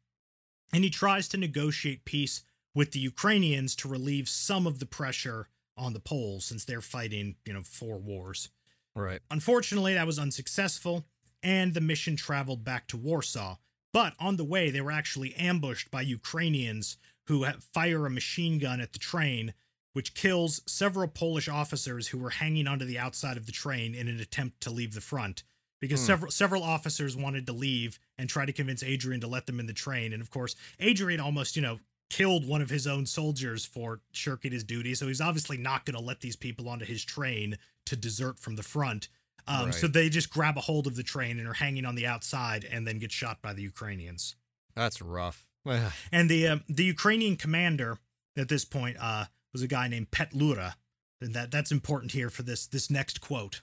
[0.71, 2.43] And he tries to negotiate peace
[2.75, 5.47] with the Ukrainians to relieve some of the pressure
[5.77, 8.49] on the Poles since they're fighting, you know, four wars.
[8.95, 9.21] right.
[9.31, 11.05] Unfortunately, that was unsuccessful,
[11.41, 13.57] and the mission traveled back to Warsaw.
[13.91, 16.97] But on the way, they were actually ambushed by Ukrainians
[17.27, 19.53] who fire a machine gun at the train,
[19.93, 24.07] which kills several Polish officers who were hanging onto the outside of the train in
[24.07, 25.43] an attempt to leave the front.
[25.79, 26.05] Because Hmm.
[26.07, 29.65] several several officers wanted to leave and try to convince Adrian to let them in
[29.67, 31.79] the train, and of course, Adrian almost, you know,
[32.17, 34.93] killed one of his own soldiers for shirking his duty.
[34.93, 37.57] So he's obviously not going to let these people onto his train
[37.87, 39.09] to desert from the front.
[39.47, 42.05] Um, So they just grab a hold of the train and are hanging on the
[42.05, 44.35] outside, and then get shot by the Ukrainians.
[44.75, 45.47] That's rough.
[46.11, 47.97] And the uh, the Ukrainian commander
[48.37, 50.75] at this point uh, was a guy named Petlura,
[51.21, 53.61] and that that's important here for this this next quote.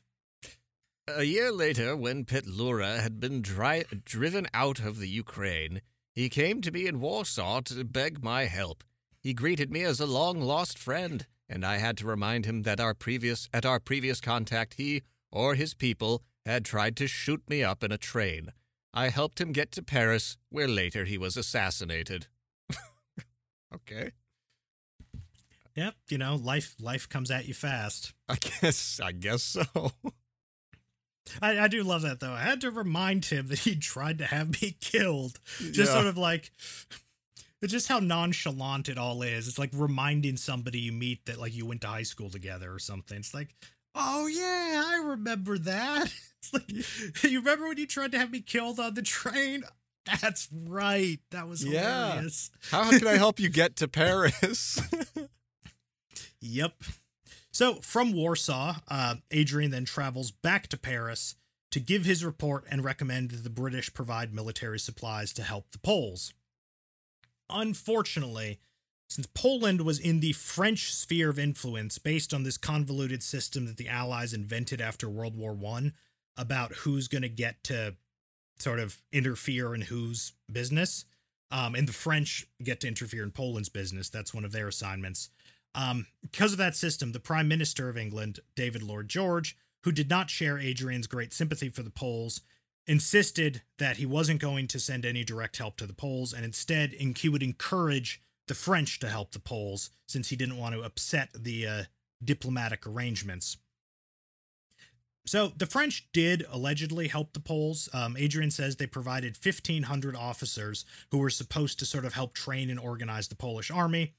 [1.09, 5.83] A year later, when Petlura had been dri- driven out of the Ukraine,
[6.15, 8.85] he came to me in Warsaw to beg my help.
[9.23, 12.81] He greeted me as a long lost friend, and I had to remind him that
[12.81, 17.63] our previous at our previous contact he or his people had tried to shoot me
[17.63, 18.53] up in a train.
[18.93, 22.27] I helped him get to Paris, where later he was assassinated.
[23.75, 24.13] okay.
[25.77, 28.13] Yep, you know, life life comes at you fast.
[28.29, 29.01] I guess.
[29.03, 29.65] I guess so.
[31.43, 32.33] I, I do love that though.
[32.33, 35.39] I had to remind him that he tried to have me killed.
[35.59, 35.85] Just Yeah.
[35.95, 36.51] sort of like
[37.63, 39.47] it's just how nonchalant it all is.
[39.49, 42.79] It's like reminding somebody you meet that like you went to high school together or
[42.79, 43.19] something.
[43.19, 43.49] It's like,
[43.95, 46.13] oh yeah, I remember that.
[46.43, 49.63] It's like you remember when you tried to have me killed on the train?
[50.23, 51.19] That's right.
[51.33, 52.13] That was Yeah.
[52.15, 52.51] hilarious.
[52.71, 54.81] How can I help you get to Paris?
[56.41, 56.73] Yep.
[57.53, 61.35] So from Warsaw, uh, Adrian then travels back to Paris
[61.71, 65.79] to give his report and recommend that the British provide military supplies to help the
[65.79, 66.33] Poles.
[67.49, 68.61] Unfortunately,
[69.09, 73.77] since Poland was in the French sphere of influence based on this convoluted system that
[73.77, 75.95] the Allies invented after World War One
[76.37, 77.97] about who's going to get to
[78.59, 81.05] sort of interfere in whose business,
[81.51, 84.09] um, and the French get to interfere in Poland's business.
[84.09, 85.31] That's one of their assignments.
[85.75, 90.11] Um, because of that system, the Prime Minister of England, David Lloyd George, who did
[90.11, 92.41] not share Adrian's great sympathy for the Poles,
[92.87, 96.93] insisted that he wasn't going to send any direct help to the Poles, and instead
[96.93, 101.29] he would encourage the French to help the Poles since he didn't want to upset
[101.35, 101.83] the uh,
[102.23, 103.59] diplomatic arrangements.
[105.27, 107.89] So the French did allegedly help the Poles.
[107.93, 112.71] Um, Adrian says they provided 1,500 officers who were supposed to sort of help train
[112.71, 114.15] and organize the Polish army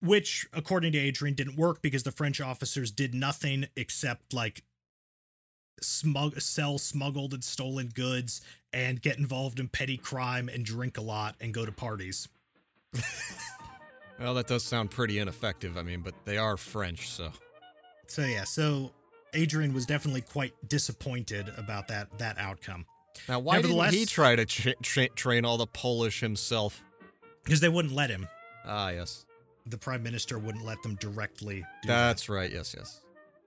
[0.00, 4.62] which according to adrian didn't work because the french officers did nothing except like
[5.80, 8.40] smug sell smuggled and stolen goods
[8.72, 12.28] and get involved in petty crime and drink a lot and go to parties
[14.18, 15.76] well, that does sound pretty ineffective.
[15.76, 17.30] I mean, but they are French, so.
[18.06, 18.90] so yeah so
[19.34, 22.86] adrian was definitely quite disappointed about that that outcome
[23.28, 26.82] Now, why didn't he try to tra- tra- train all the Polish himself?
[27.44, 28.26] because they wouldn't let him
[28.64, 29.24] Ah, yes.
[29.70, 32.08] The prime minister wouldn't let them directly do that.
[32.08, 32.50] That's right.
[32.50, 33.00] Yes, yes.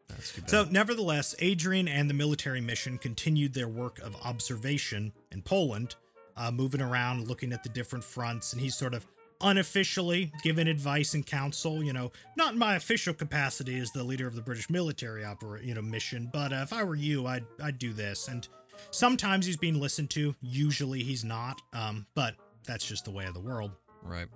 [0.09, 0.49] That's too bad.
[0.49, 5.95] So, nevertheless, Adrian and the military mission continued their work of observation in Poland,
[6.35, 9.05] uh, moving around, looking at the different fronts, and he's sort of
[9.39, 11.83] unofficially given advice and counsel.
[11.83, 15.61] You know, not in my official capacity as the leader of the British military opera,
[15.63, 18.27] you know, mission, but uh, if I were you, I'd I'd do this.
[18.27, 18.47] And
[18.91, 20.35] sometimes he's being listened to.
[20.41, 21.61] Usually he's not.
[21.73, 23.71] Um, but that's just the way of the world.
[24.03, 24.27] right.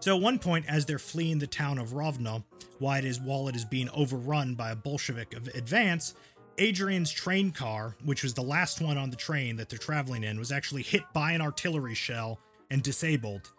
[0.00, 2.44] So at one point, as they're fleeing the town of Rovno,
[2.78, 6.14] while it is while it is being overrun by a Bolshevik of advance,
[6.58, 10.38] Adrian's train car, which was the last one on the train that they're traveling in,
[10.38, 12.38] was actually hit by an artillery shell
[12.70, 13.50] and disabled.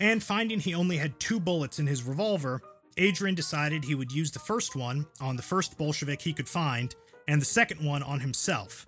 [0.00, 2.60] And finding he only had two bullets in his revolver,
[2.96, 6.94] Adrian decided he would use the first one on the first Bolshevik he could find,
[7.28, 8.86] and the second one on himself.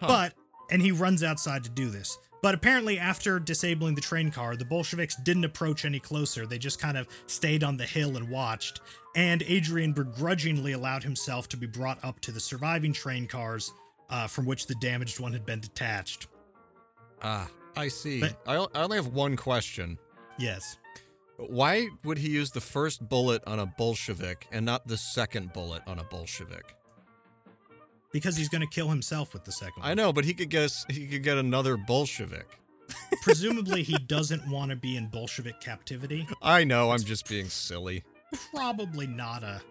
[0.00, 0.34] But,
[0.70, 2.18] and he runs outside to do this.
[2.42, 6.44] But apparently, after disabling the train car, the Bolsheviks didn't approach any closer.
[6.44, 8.80] They just kind of stayed on the hill and watched.
[9.14, 13.72] And Adrian begrudgingly allowed himself to be brought up to the surviving train cars
[14.10, 16.26] uh, from which the damaged one had been detached.
[17.22, 18.20] Ah, I see.
[18.20, 19.96] But- I, I only have one question.
[20.36, 20.78] Yes.
[21.36, 25.82] Why would he use the first bullet on a Bolshevik and not the second bullet
[25.86, 26.74] on a Bolshevik?
[28.12, 29.90] Because he's going to kill himself with the second one.
[29.90, 32.58] I know, but he could get us, he could get another Bolshevik.
[33.22, 36.26] Presumably, he doesn't want to be in Bolshevik captivity.
[36.42, 38.04] I know, I'm just being silly.
[38.54, 39.62] Probably not a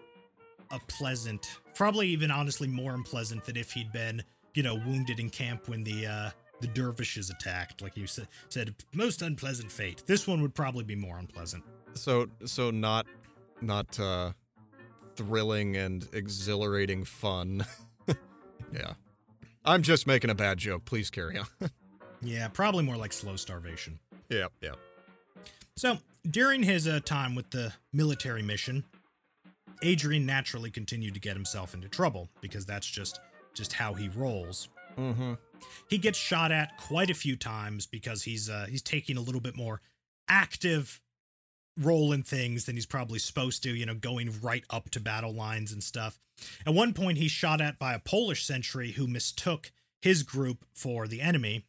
[0.72, 4.24] a pleasant, probably even honestly more unpleasant than if he'd been,
[4.54, 6.30] you know, wounded in camp when the uh
[6.60, 7.82] the dervishes attacked.
[7.82, 10.02] Like you said, said most unpleasant fate.
[10.06, 11.62] This one would probably be more unpleasant.
[11.94, 13.06] So so not
[13.60, 14.32] not uh
[15.14, 17.64] thrilling and exhilarating fun.
[18.72, 18.94] yeah.
[19.64, 20.84] I'm just making a bad joke.
[20.84, 21.46] Please carry on.
[22.24, 23.98] Yeah, probably more like slow starvation.
[24.28, 24.74] yeah, yeah.
[25.76, 25.98] So,
[26.30, 28.84] during his uh, time with the military mission,
[29.82, 33.18] Adrian naturally continued to get himself into trouble because that's just
[33.54, 34.68] just how he rolls.
[34.96, 35.32] Mm-hmm.
[35.88, 39.40] He gets shot at quite a few times because he's uh, he's taking a little
[39.40, 39.80] bit more
[40.28, 41.00] active
[41.78, 45.32] role in things than he's probably supposed to, you know, going right up to battle
[45.34, 46.18] lines and stuff.
[46.66, 49.70] At one point he's shot at by a Polish sentry who mistook
[50.00, 51.64] his group for the enemy.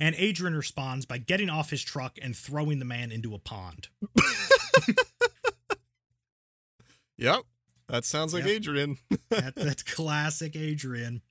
[0.00, 3.88] And Adrian responds by getting off his truck and throwing the man into a pond.
[7.18, 7.42] Yep.
[7.88, 8.52] That sounds like Yep.
[8.52, 8.98] Adrian.
[9.30, 11.22] that, that's classic Adrian.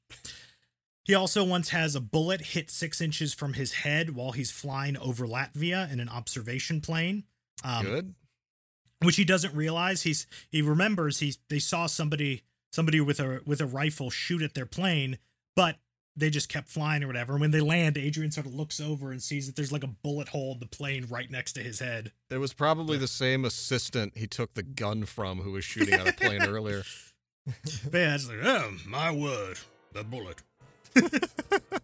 [1.04, 4.98] He also once has a bullet hit six inches from his head while he's flying
[4.98, 7.26] over Latvia in an observation plane.
[7.64, 8.16] Um, Good.
[9.02, 10.04] Which he doesn't realize.
[10.04, 14.54] He's he remembers he they saw somebody somebody with a with a rifle shoot at
[14.54, 15.18] their plane,
[15.56, 15.78] but
[16.16, 17.34] they just kept flying or whatever.
[17.34, 19.88] And when they land, Adrian sort of looks over and sees that there's like a
[19.88, 22.12] bullet hole in the plane right next to his head.
[22.30, 26.08] It was probably the same assistant he took the gun from who was shooting at
[26.08, 26.84] a plane earlier.
[27.92, 29.60] But yeah, it's like, oh my word,
[29.94, 30.42] the bullet.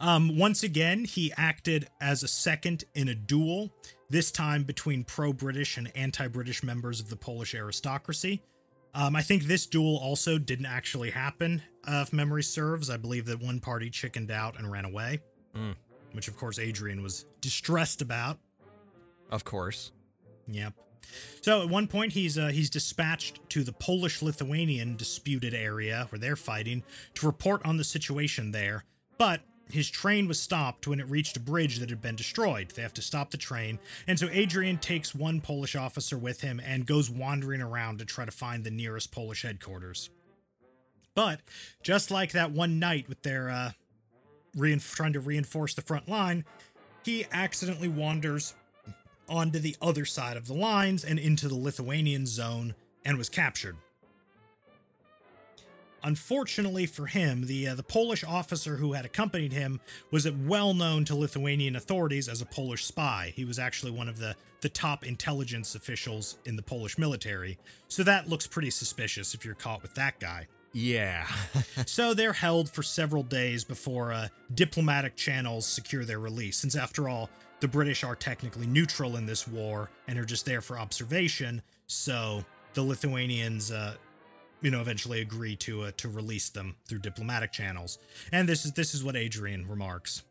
[0.00, 3.70] um, once again, he acted as a second in a duel,
[4.10, 8.42] this time between pro British and anti British members of the Polish aristocracy.
[8.92, 12.90] Um, I think this duel also didn't actually happen, uh, if memory serves.
[12.90, 15.20] I believe that one party chickened out and ran away,
[15.56, 15.76] Mm.
[16.12, 18.38] which of course Adrian was distressed about.
[19.30, 19.92] Of course.
[20.48, 20.74] Yep.
[21.40, 26.36] So at one point he's uh, he's dispatched to the Polish-Lithuanian disputed area where they're
[26.36, 26.82] fighting
[27.14, 28.84] to report on the situation there,
[29.18, 29.40] but
[29.72, 32.70] his train was stopped when it reached a bridge that had been destroyed.
[32.70, 36.60] They have to stop the train, and so Adrian takes one Polish officer with him
[36.64, 40.10] and goes wandering around to try to find the nearest Polish headquarters.
[41.14, 41.40] But
[41.82, 43.70] just like that one night with their uh,
[44.56, 46.44] reinf- trying to reinforce the front line,
[47.04, 48.54] he accidentally wanders
[49.28, 53.76] onto the other side of the lines and into the Lithuanian zone and was captured.
[56.02, 59.80] Unfortunately for him, the uh, the Polish officer who had accompanied him
[60.10, 63.32] was well known to Lithuanian authorities as a Polish spy.
[63.36, 67.58] He was actually one of the the top intelligence officials in the Polish military.
[67.88, 70.46] So that looks pretty suspicious if you're caught with that guy.
[70.72, 71.26] Yeah.
[71.86, 77.08] so they're held for several days before uh, diplomatic channels secure their release, since after
[77.08, 77.30] all,
[77.60, 81.60] the British are technically neutral in this war and are just there for observation.
[81.86, 82.44] So
[82.74, 83.94] the Lithuanians, uh,
[84.62, 87.98] you know, eventually agree to uh, to release them through diplomatic channels.
[88.32, 90.24] And this is this is what Adrian remarks.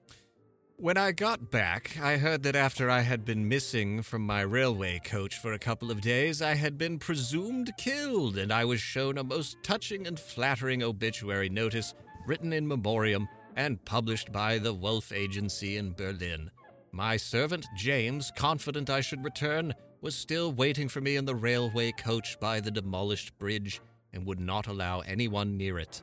[0.77, 5.01] When I got back, I heard that after I had been missing from my railway
[5.03, 9.17] coach for a couple of days, I had been presumed killed, and I was shown
[9.17, 11.93] a most touching and flattering obituary notice
[12.25, 13.27] written in memoriam
[13.57, 16.49] and published by the Wolff Agency in Berlin.
[16.93, 21.91] My servant, James, confident I should return, was still waiting for me in the railway
[21.91, 23.81] coach by the demolished bridge
[24.13, 26.01] and would not allow anyone near it.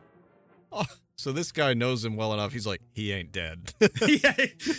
[0.73, 0.85] Oh,
[1.17, 2.53] so this guy knows him well enough.
[2.53, 3.73] He's like, he ain't dead.
[4.07, 4.35] yeah,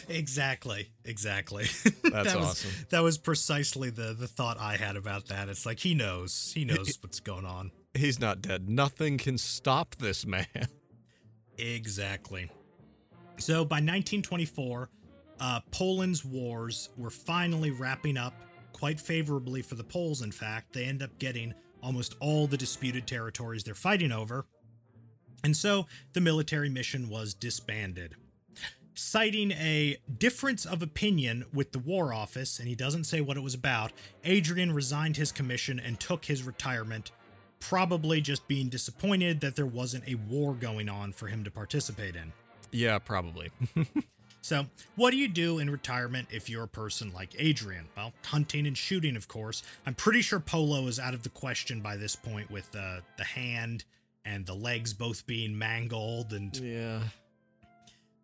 [0.07, 1.63] exactly, exactly.
[1.83, 2.71] That's that was, awesome.
[2.89, 5.49] That was precisely the the thought I had about that.
[5.49, 7.71] It's like he knows, he knows what's going on.
[7.93, 8.69] He's not dead.
[8.69, 10.45] Nothing can stop this man.
[11.57, 12.51] Exactly.
[13.39, 14.89] So by 1924,
[15.39, 18.33] uh, Poland's wars were finally wrapping up
[18.73, 20.73] quite favorably for the Poles, in fact.
[20.73, 24.45] They end up getting almost all the disputed territories they're fighting over.
[25.43, 28.15] And so the military mission was disbanded.
[28.95, 33.43] Citing a difference of opinion with the War Office, and he doesn't say what it
[33.43, 37.11] was about, Adrian resigned his commission and took his retirement,
[37.59, 42.15] probably just being disappointed that there wasn't a war going on for him to participate
[42.15, 42.33] in.
[42.71, 43.51] Yeah, probably.
[44.47, 47.89] So, what do you do in retirement if you're a person like Adrian?
[47.97, 49.61] Well, hunting and shooting, of course.
[49.85, 53.25] I'm pretty sure polo is out of the question by this point with uh, the
[53.25, 53.83] hand
[54.23, 57.01] and the legs both being mangled and yeah.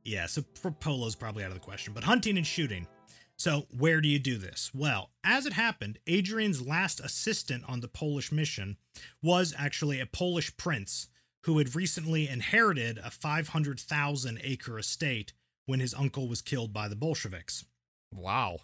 [0.05, 0.45] yeah, so
[0.79, 2.87] polo's probably out of the question, but hunting and shooting.
[3.35, 4.71] So, where do you do this?
[4.73, 8.77] Well, as it happened, Adrian's last assistant on the Polish mission
[9.21, 11.09] was actually a Polish prince
[11.41, 15.33] who had recently inherited a 500,000 acre estate
[15.65, 17.65] when his uncle was killed by the Bolsheviks.
[18.13, 18.59] Wow.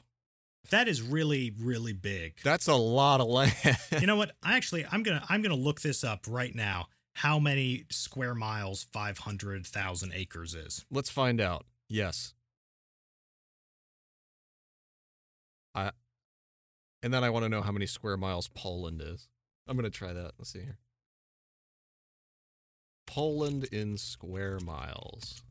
[0.72, 2.36] That is really, really big.
[2.44, 3.54] That's a lot of land.
[4.00, 4.32] you know what?
[4.44, 6.88] I actually I'm gonna I'm gonna look this up right now.
[7.16, 10.86] How many square miles five hundred thousand acres is?
[10.92, 11.66] Let's find out.
[11.88, 12.34] Yes.
[15.74, 15.92] I
[17.02, 19.28] and then I want to know how many square miles Poland is.
[19.68, 20.34] I'm gonna try that.
[20.38, 20.78] Let's see here.
[23.08, 25.42] Poland in square miles.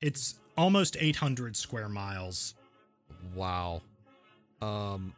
[0.00, 2.54] It's almost 800 square miles.
[3.34, 3.82] Wow.
[4.60, 5.14] Um,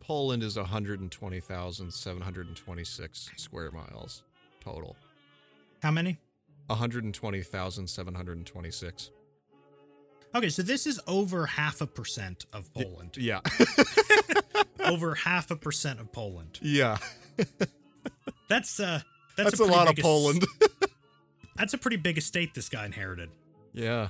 [0.00, 4.22] Poland is 120,726 square miles
[4.62, 4.96] total.
[5.82, 6.18] How many?
[6.68, 9.10] 120,726.
[10.34, 13.16] Okay, so this is over half a percent of Poland.
[13.16, 13.40] Yeah.
[14.84, 16.58] over half a percent of Poland.
[16.62, 16.98] yeah.
[18.48, 19.00] That's uh
[19.36, 20.44] That's, that's, a, pretty lot of Poland.
[21.56, 23.30] that's a pretty big estate this guy inherited.
[23.76, 24.08] Yeah.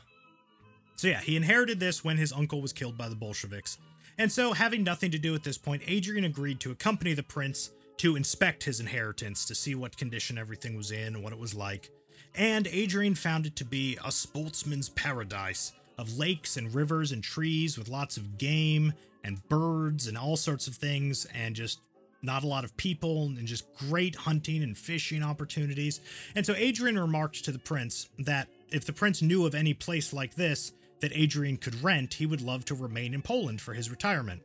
[0.94, 3.76] So yeah, he inherited this when his uncle was killed by the Bolsheviks.
[4.18, 7.70] And so, having nothing to do at this point, Adrian agreed to accompany the prince
[7.98, 11.54] to inspect his inheritance to see what condition everything was in and what it was
[11.54, 11.90] like.
[12.34, 17.76] And Adrian found it to be a sportsman's paradise of lakes and rivers and trees
[17.76, 18.92] with lots of game
[19.24, 21.80] and birds and all sorts of things and just
[22.26, 26.00] not a lot of people and just great hunting and fishing opportunities.
[26.34, 30.12] And so Adrian remarked to the prince that if the prince knew of any place
[30.12, 33.90] like this that Adrian could rent, he would love to remain in Poland for his
[33.90, 34.42] retirement.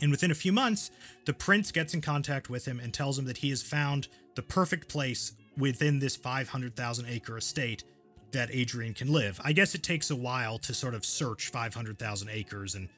[0.00, 0.90] And within a few months,
[1.24, 4.42] the prince gets in contact with him and tells him that he has found the
[4.42, 7.84] perfect place within this 500,000 acre estate
[8.32, 9.40] that Adrian can live.
[9.44, 12.88] I guess it takes a while to sort of search 500,000 acres and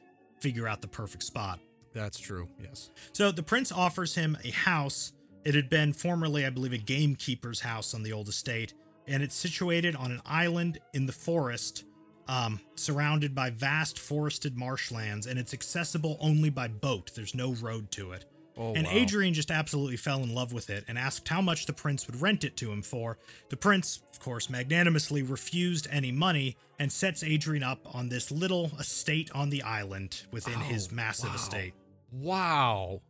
[0.41, 1.61] figure out the perfect spot.
[1.97, 2.49] That's true.
[2.63, 2.91] Yes.
[3.13, 5.13] So the prince offers him a house.
[5.45, 8.75] It had been formerly, I believe, a gamekeeper's house on the old estate,
[9.07, 11.85] and it's situated on an island in the forest,
[12.29, 17.13] um, surrounded by vast forested marshlands, and it's accessible only by boat.
[17.15, 18.27] There's no road to it.
[18.59, 18.93] Oh, and wow.
[18.93, 22.21] Adrian just absolutely fell in love with it and asked how much the prince would
[22.21, 23.19] rent it to him for.
[23.51, 28.73] The prince, of course, magnanimously refused any money and sets Adrian up on this little
[28.81, 31.35] estate on the island within his Oh, massive wow.
[31.37, 31.75] estate.
[32.21, 33.01] Wow.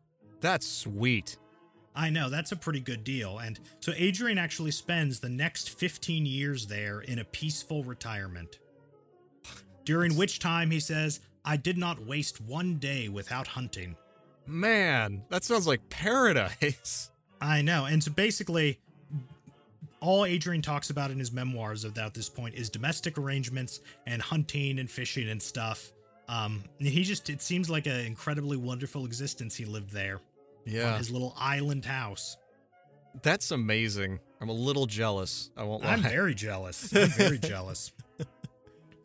[0.40, 1.38] That's sweet.
[1.94, 3.38] I know, that's a pretty good deal.
[3.38, 8.58] And so Adrian actually spends the next 15 years there in a peaceful retirement.
[9.84, 13.96] During which time he says, I did not waste one day without hunting.
[14.46, 17.10] Man, that sounds like paradise.
[17.40, 17.86] I know.
[17.86, 18.78] And so basically,
[20.00, 24.78] all Adrian talks about in his memoirs about this point is domestic arrangements and hunting
[24.78, 25.92] and fishing and stuff.
[26.28, 30.20] Um, he just, it seems like an incredibly wonderful existence he lived there on
[30.72, 30.98] Yeah.
[30.98, 32.36] his little island house.
[33.22, 34.18] That's amazing.
[34.40, 35.50] I'm a little jealous.
[35.56, 35.92] I won't lie.
[35.92, 36.94] I'm very jealous.
[36.94, 37.92] I'm very jealous.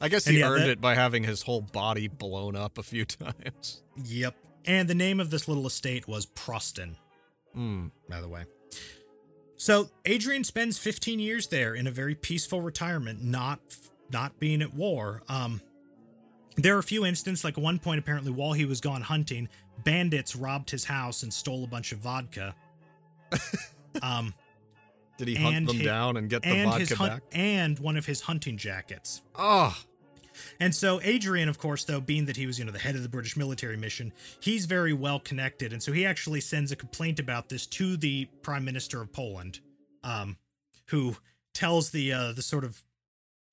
[0.02, 2.84] I guess he yeah, earned that- it by having his whole body blown up a
[2.84, 3.84] few times.
[4.04, 4.36] Yep.
[4.66, 6.96] And the name of this little estate was Proston,
[7.54, 7.88] Hmm.
[8.10, 8.46] by the way.
[9.58, 13.60] So Adrian spends 15 years there in a very peaceful retirement, not
[14.12, 15.22] not being at war.
[15.30, 15.62] Um,
[16.58, 19.48] there are a few instances, like one point, apparently while he was gone hunting,
[19.84, 22.56] bandits robbed his house and stole a bunch of vodka.
[24.02, 24.34] um,
[25.18, 27.24] Did he hunt them hi- down and get the and vodka his hunt- back?
[27.32, 29.22] and one of his hunting jackets.
[29.36, 29.76] Oh,
[30.60, 33.04] And so Adrian, of course, though, being that he was, you know, the head of
[33.04, 37.20] the British military mission, he's very well connected, and so he actually sends a complaint
[37.20, 39.60] about this to the Prime Minister of Poland,
[40.04, 40.38] um,
[40.88, 41.16] who
[41.54, 42.82] tells the uh, the sort of,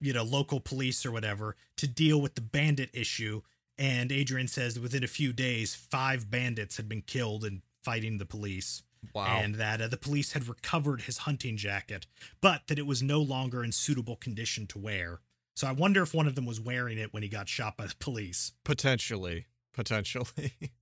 [0.01, 3.43] you know, local police or whatever to deal with the bandit issue.
[3.77, 8.27] And Adrian says within a few days, five bandits had been killed in fighting the
[8.27, 8.83] police
[9.15, 9.39] wow.
[9.41, 12.07] and that uh, the police had recovered his hunting jacket,
[12.41, 15.21] but that it was no longer in suitable condition to wear.
[15.55, 17.87] So I wonder if one of them was wearing it when he got shot by
[17.87, 18.53] the police.
[18.65, 19.47] Potentially.
[19.73, 20.53] Potentially.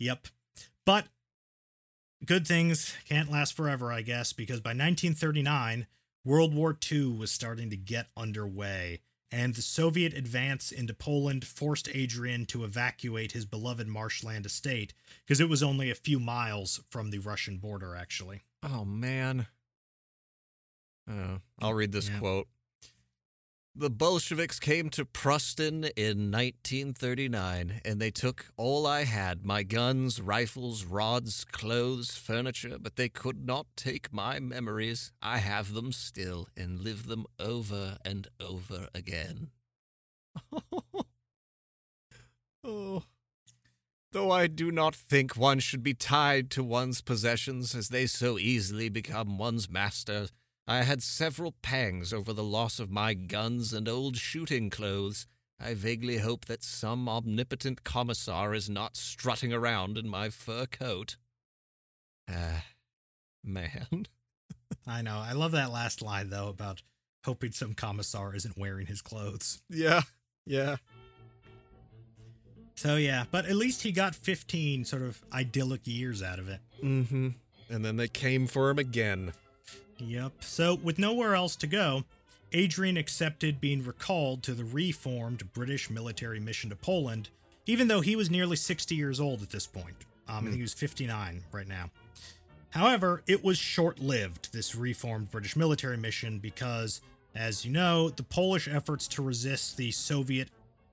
[0.00, 0.28] Yep.
[0.86, 1.06] But
[2.24, 5.86] good things can't last forever, I guess, because by 1939,
[6.24, 11.88] World War II was starting to get underway, and the Soviet advance into Poland forced
[11.94, 14.92] Adrian to evacuate his beloved marshland estate
[15.24, 18.42] because it was only a few miles from the Russian border, actually.
[18.62, 19.46] oh, man.
[21.10, 22.18] Uh, I'll read this Yeah.
[22.18, 22.48] quote.
[23.80, 30.20] The Bolsheviks came to Prustin in 1939, and they took all I had my guns,
[30.20, 35.12] rifles, rods, clothes, furniture, but they could not take my memories.
[35.22, 39.48] I have them still and live them over and over again.
[42.62, 43.04] oh.
[44.12, 48.38] Though I do not think one should be tied to one's possessions, as they so
[48.38, 50.26] easily become one's master,
[50.70, 55.26] I had several pangs over the loss of my guns and old shooting clothes.
[55.58, 61.16] I vaguely hope that some omnipotent commissar is not strutting around in my fur coat.
[62.30, 62.66] Ah,
[63.42, 64.06] man.
[64.86, 65.18] I know.
[65.18, 66.82] I love that last line, though, about
[67.24, 69.62] hoping some commissar isn't wearing his clothes.
[69.68, 70.02] Yeah,
[70.46, 70.76] yeah.
[72.76, 76.60] So, yeah, but at least he got 15 sort of idyllic years out of it.
[76.80, 77.30] Mm-hmm.
[77.68, 79.32] And then they came for him again.
[80.00, 80.32] Yep.
[80.40, 82.04] So, with nowhere else to go,
[82.52, 87.28] Adrian accepted being recalled to the reformed British military mission to Poland,
[87.66, 89.94] even though he was nearly 60 years old at this point.
[90.28, 91.90] Um, I think he was 59 right now.
[92.70, 97.00] However, it was short lived, this reformed British military mission, because,
[97.34, 100.48] as you know, the Polish efforts to resist the Soviet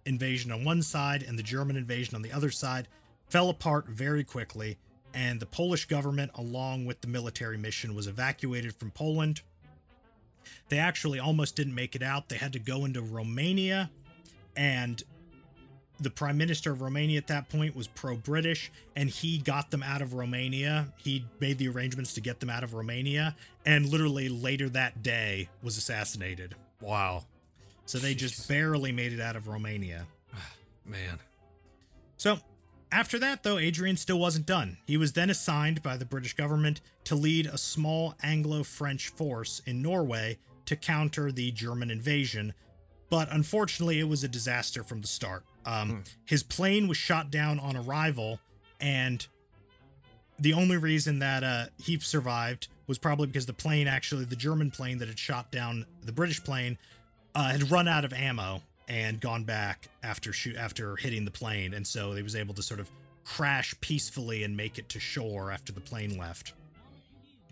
[0.05, 2.87] invasion on one side and the German invasion on the other side
[3.29, 4.77] fell apart very quickly,
[5.17, 9.41] and the Polish government, along with the military mission, was evacuated from Poland.
[10.69, 12.29] They actually almost didn't make it out.
[12.29, 13.89] They had to go into Romania,
[14.55, 15.01] and
[15.99, 19.81] the prime minister of Romania at that point was pro British, and he got them
[19.81, 20.93] out of Romania.
[20.97, 23.35] He made the arrangements to get them out of Romania,
[23.65, 26.53] and literally later that day was assassinated.
[26.79, 27.25] Wow.
[27.87, 30.05] So they just barely made it out of Romania.
[30.35, 30.51] Ah,
[30.85, 31.17] man.
[32.17, 32.37] So,
[32.91, 34.77] after that, though, Adrian still wasn't done.
[34.85, 39.61] He was then assigned by the British government to lead a small Anglo French force
[39.65, 42.53] in Norway to counter the German invasion,
[43.09, 45.43] but unfortunately, it was a disaster from the start.
[45.65, 48.39] Um, His plane was shot down on arrival,
[48.79, 49.25] and
[50.39, 54.71] the only reason that uh, he survived was probably because the plane, actually, the German
[54.71, 56.77] plane that had shot down the British plane,
[57.33, 61.73] uh, had run out of ammo and gone back after shoot after hitting the plane,
[61.73, 62.89] and so he was able to sort of
[63.25, 66.53] crash peacefully and make it to shore after the plane left.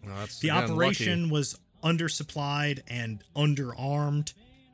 [0.06, 1.32] Well, that's The again, operation lucky.
[1.34, 4.34] was undersupplied and underarmed.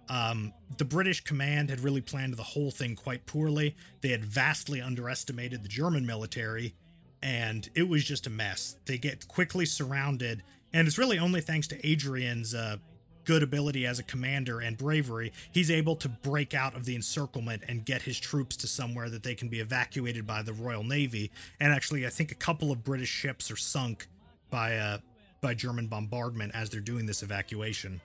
[0.10, 3.76] Um, the British command had really planned the whole thing quite poorly.
[4.02, 6.76] They had vastly underestimated the German military,
[7.24, 8.76] and it was just a mess.
[8.86, 10.44] They get quickly surrounded,
[10.74, 12.78] and it's really only thanks to Adrian's uh,
[13.26, 17.64] good ability as a commander and bravery, he's able to break out of the encirclement
[17.68, 21.32] and get his troops to somewhere that they can be evacuated by the Royal Navy.
[21.60, 24.08] And actually, I think a couple of British ships are sunk
[24.50, 24.98] by uh,
[25.42, 28.00] by German bombardment as they're doing this evacuation.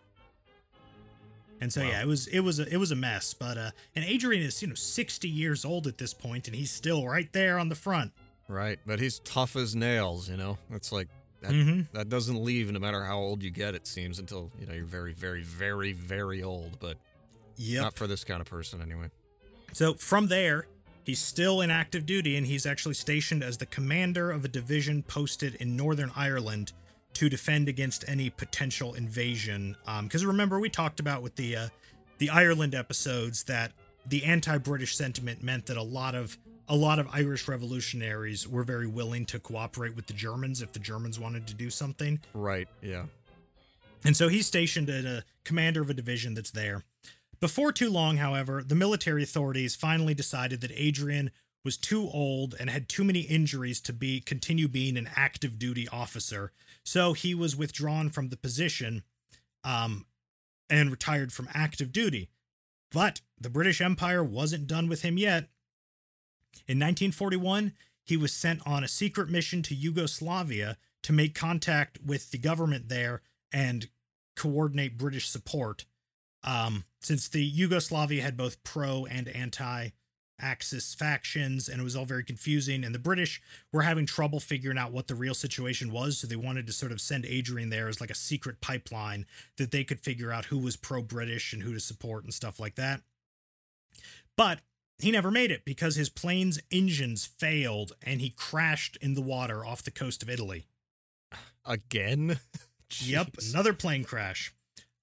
[1.60, 1.88] And so Wow.
[1.88, 3.32] yeah, it was it was a, it was a mess.
[3.34, 6.70] But uh, and Adrian is you know sixty years old at this point, and he's
[6.70, 8.12] still right there on the front.
[8.48, 10.56] Right, but he's tough as nails, you know?
[10.70, 11.08] it's like
[11.42, 14.66] that hmm that doesn't leave no matter how old you get, it seems, until, you
[14.66, 16.96] know, you're very, very, very, very old, but
[17.58, 17.82] Yep.
[17.82, 19.08] not for this kind of person anyway.
[19.72, 20.66] So from there,
[21.04, 25.02] he's still in active duty, and he's actually stationed as the commander of a division
[25.02, 26.72] posted in Northern Ireland
[27.14, 29.74] to defend against any potential invasion.
[30.02, 31.68] Because remember, we talked about with the uh,
[32.18, 33.72] the Ireland episodes that
[34.06, 36.36] the anti-British sentiment meant that a lot of
[36.68, 40.78] a lot of Irish revolutionaries were very willing to cooperate with the Germans if the
[40.78, 42.20] Germans wanted to do something.
[42.34, 43.04] Right, yeah.
[44.04, 46.84] And so he's stationed at a commander of a division that's there.
[47.40, 51.30] Before too long, however, the military authorities finally decided that Adrian
[51.64, 55.88] was too old and had too many injuries to be continue being an active duty
[55.88, 56.52] officer.
[56.84, 59.02] So he was withdrawn from the position
[59.64, 60.06] um,
[60.70, 62.28] and retired from active duty.
[62.92, 65.48] But the British Empire wasn't done with him yet.
[66.66, 67.72] In 1941,
[68.04, 72.88] he was sent on a secret mission to Yugoslavia to make contact with the government
[72.88, 73.22] there
[73.52, 73.88] and
[74.36, 75.84] coordinate British support.
[76.44, 79.90] Um, since the Yugoslavia had both pro and anti
[80.38, 82.84] Axis factions, and it was all very confusing.
[82.84, 83.40] And the British
[83.72, 86.92] were having trouble figuring out what the real situation was, so they wanted to sort
[86.92, 89.24] of send Adrian there as like a secret pipeline
[89.56, 92.60] that they could figure out who was pro British and who to support and stuff
[92.60, 93.00] like that.
[94.36, 94.60] But
[94.98, 99.64] he never made it because his plane's engines failed and he crashed in the water
[99.64, 100.66] off the coast of Italy.
[101.64, 102.40] Again?
[103.00, 104.54] Yep, another plane crash.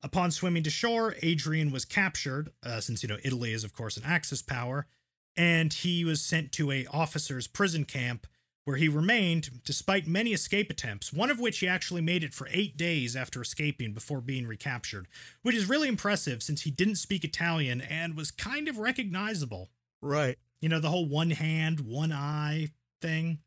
[0.01, 3.97] Upon swimming to shore, Adrian was captured, uh, since you know Italy is of course
[3.97, 4.87] an Axis power,
[5.35, 8.25] and he was sent to a officers' prison camp
[8.65, 11.11] where he remained despite many escape attempts.
[11.11, 15.07] One of which he actually made it for eight days after escaping before being recaptured,
[15.41, 19.69] which is really impressive since he didn't speak Italian and was kind of recognizable.
[20.03, 20.37] Right.
[20.59, 22.69] You know the whole one hand, one eye
[23.01, 23.39] thing.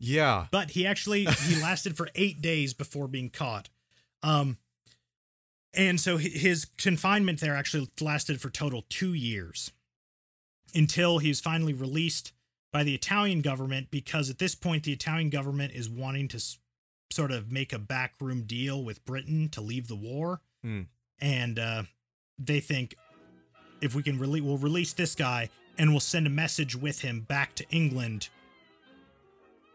[0.00, 0.46] Yeah.
[0.52, 3.68] but he actually he lasted for eight days before being caught
[4.22, 4.56] um
[5.74, 9.72] and so his confinement there actually lasted for total two years
[10.72, 12.32] until he was finally released
[12.72, 16.40] by the italian government because at this point the italian government is wanting to
[17.10, 20.82] sort of make a backroom deal with britain to leave the war Hmm.
[21.20, 21.82] and uh
[22.38, 22.94] they think
[23.80, 25.48] if we can really we'll release this guy
[25.78, 28.28] and we'll send a message with him back to england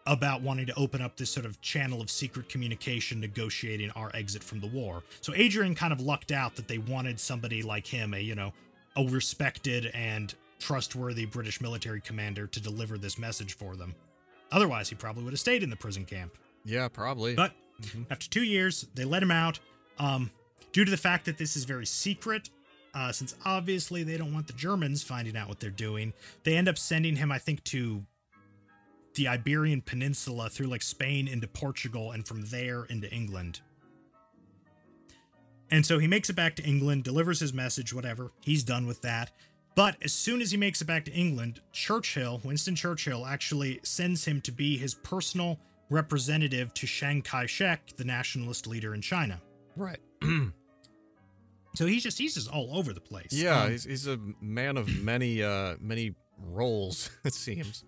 [0.06, 4.44] about wanting to open up this sort of channel of secret communication negotiating our exit
[4.44, 5.02] from the war.
[5.22, 8.52] So Adrian kind of lucked out that they wanted somebody like him, a you know,
[8.98, 13.96] a respected and trustworthy British military commander to deliver this message for them.
[14.52, 16.38] Otherwise, he probably would have stayed in the prison camp.
[16.66, 17.34] Yeah, probably.
[17.36, 18.06] But Mhm.
[18.12, 19.60] after two years, they let him out.
[19.98, 20.32] Um,
[20.74, 22.50] due to the fact that this is very secret,
[22.94, 26.14] uh, since obviously they don't want the Germans finding out what they're doing,
[26.44, 28.06] they end up sending him, I think, to
[29.16, 33.62] the Iberian Peninsula through like Spain into Portugal and from there into England.
[35.72, 38.32] And so he makes it back to England, delivers his message, whatever.
[38.42, 39.32] He's done with that.
[39.76, 44.24] But as soon as he makes it back to England, Churchill, Winston Churchill, actually sends
[44.24, 45.60] him to be his personal
[45.90, 49.42] representative to Chiang Kai shek, the nationalist leader in China.
[49.76, 50.00] right.
[51.76, 53.32] So he's just he's just all over the place.
[53.32, 57.84] yeah, Um, he's, he's a man of many uh many roles, it seems.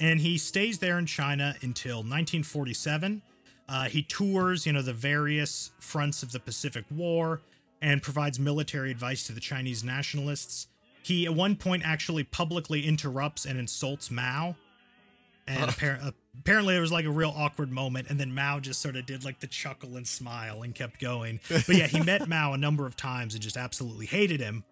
[0.00, 3.22] and he stays there in China until 1947.
[3.68, 7.40] Uh, he tours, you know, the various fronts of the Pacific War
[7.80, 10.68] and provides military advice to the Chinese nationalists.
[11.02, 14.56] He, at one point, actually publicly interrupts and insults Mao.
[15.46, 18.96] And appar- apparently, there was like a real awkward moment, and then Mao just sort
[18.96, 21.40] of did like the chuckle and smile and kept going.
[21.48, 24.64] But yeah, he met Mao a number of times and just absolutely hated him,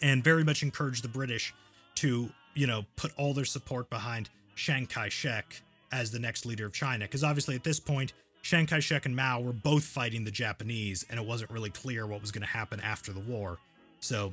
[0.00, 1.54] and very much encouraged the British
[1.96, 5.62] to, you know, put all their support behind Chiang Kai shek
[5.92, 7.04] as the next leader of China.
[7.04, 8.12] Because obviously, at this point,
[8.42, 12.06] Chiang Kai shek and Mao were both fighting the Japanese, and it wasn't really clear
[12.06, 13.58] what was going to happen after the war.
[14.00, 14.32] So,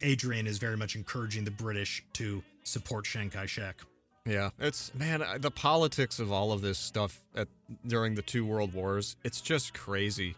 [0.00, 3.76] Adrian is very much encouraging the British to support Chiang Kai shek.
[4.28, 7.48] Yeah, it's man, the politics of all of this stuff at
[7.86, 10.36] during the two world wars, it's just crazy.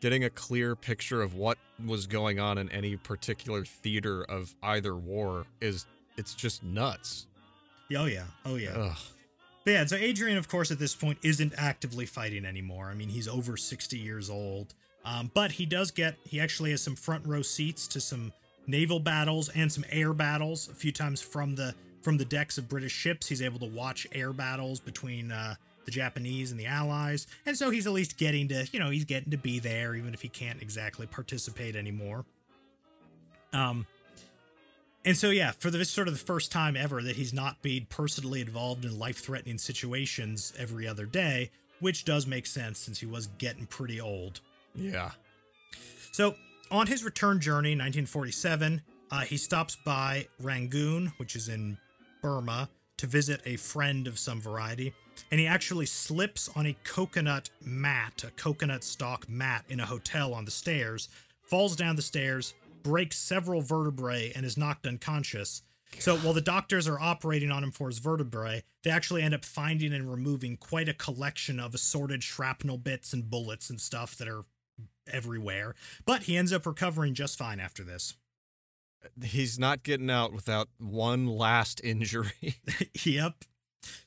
[0.00, 4.96] Getting a clear picture of what was going on in any particular theater of either
[4.96, 5.86] war is
[6.16, 7.26] it's just nuts.
[7.94, 8.24] Oh, yeah.
[8.44, 8.70] Oh, yeah.
[8.70, 8.98] Ugh.
[9.64, 12.88] But yeah, so Adrian, of course, at this point isn't actively fighting anymore.
[12.88, 14.74] I mean, he's over 60 years old.
[15.04, 18.32] Um, but he does get, he actually has some front row seats to some
[18.66, 22.68] naval battles and some air battles a few times from the from the decks of
[22.68, 23.28] British ships.
[23.28, 25.54] He's able to watch air battles between uh,
[25.84, 27.26] the Japanese and the Allies.
[27.46, 30.14] And so he's at least getting to, you know, he's getting to be there, even
[30.14, 32.24] if he can't exactly participate anymore.
[33.52, 33.86] Um,
[35.04, 37.86] and so, yeah, for this sort of the first time ever that he's not being
[37.90, 41.50] personally involved in life threatening situations every other day,
[41.80, 44.40] which does make sense since he was getting pretty old.
[44.74, 45.10] Yeah.
[46.12, 46.36] So,
[46.70, 48.80] on his return journey, 1947,
[49.10, 51.76] uh, he stops by Rangoon, which is in
[52.22, 54.94] Burma, to visit a friend of some variety.
[55.30, 60.32] And he actually slips on a coconut mat, a coconut stalk mat in a hotel
[60.32, 61.08] on the stairs,
[61.42, 65.62] falls down the stairs, breaks several vertebrae, and is knocked unconscious.
[65.98, 69.44] So while the doctors are operating on him for his vertebrae, they actually end up
[69.44, 74.28] finding and removing quite a collection of assorted shrapnel bits and bullets and stuff that
[74.28, 74.44] are
[75.10, 75.74] everywhere.
[76.06, 78.14] But he ends up recovering just fine after this.
[79.22, 82.56] He's not getting out without one last injury.
[83.04, 83.44] yep.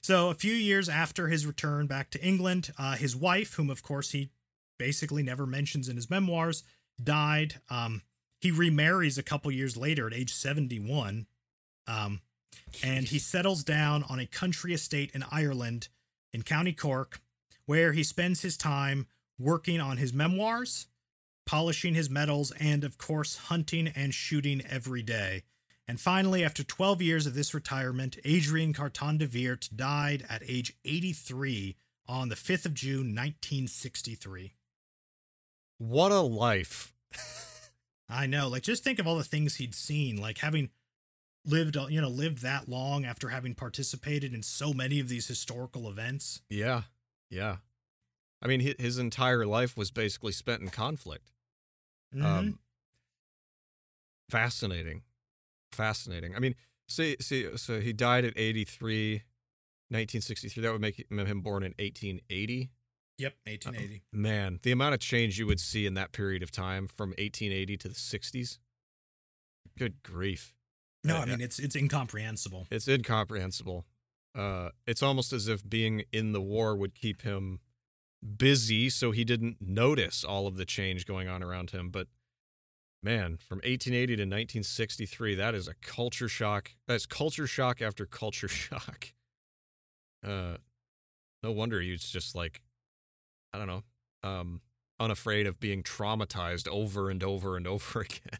[0.02, 3.84] So a few years after his return back to England, uh, his wife, whom of
[3.84, 4.30] course he
[4.78, 6.64] basically never mentions in his memoirs,
[7.02, 7.56] died.
[7.70, 8.02] Um,
[8.40, 11.28] he remarries a couple years later at age 71.
[11.88, 12.22] Um,
[12.84, 15.88] and he settles down on a country estate in Ireland
[16.34, 17.22] in County Cork,
[17.66, 19.08] where he spends his time
[19.40, 20.88] working on his memoirs,
[21.46, 25.44] polishing his medals, and of course, hunting and shooting every day.
[25.88, 30.76] And finally, after 12 years of this retirement, Adrian Carton de Wiart died at age
[30.84, 31.76] 83
[32.08, 34.56] on the 5th of June, 1963.
[35.78, 36.94] What a life.
[38.10, 38.48] I know.
[38.48, 40.70] Like, just think of all the things he'd seen, like having
[41.46, 45.90] lived, you know, lived that long after having participated in so many of these historical
[45.90, 46.42] events.
[46.50, 46.84] Yeah.
[47.30, 47.58] Yeah.
[48.42, 51.32] I mean, his entire life was basically spent in conflict.
[52.16, 52.24] Mhm.
[52.26, 52.60] Um,
[54.30, 55.04] fascinating,
[55.72, 56.36] fascinating.
[56.36, 56.56] I mean,
[56.88, 59.24] see, see, so he died at 83,
[59.90, 60.62] 1963.
[60.64, 62.72] That would make him born in 1880.
[63.18, 64.04] yep, 1880.
[64.12, 67.78] Man, the amount of change you would see in that period of time from 1880
[67.78, 68.60] to the 60s.
[69.78, 70.54] Good grief.
[71.04, 72.68] No, Uh, I mean it's it's incomprehensible.
[72.72, 73.86] It's incomprehensible.
[74.34, 77.60] Uh, it's almost as if being in the war would keep him
[78.26, 81.89] busy so he didn't notice all of the change going on around him.
[81.89, 82.07] But
[83.03, 86.72] man, from 1880 to 1963, that is a culture shock.
[86.88, 89.14] That's culture shock after culture shock.
[90.26, 90.57] Uh,
[91.43, 92.61] no wonder he's just like,
[93.53, 93.84] I don't know,
[94.23, 94.61] um,
[94.99, 98.39] unafraid of being traumatized over and over and over again.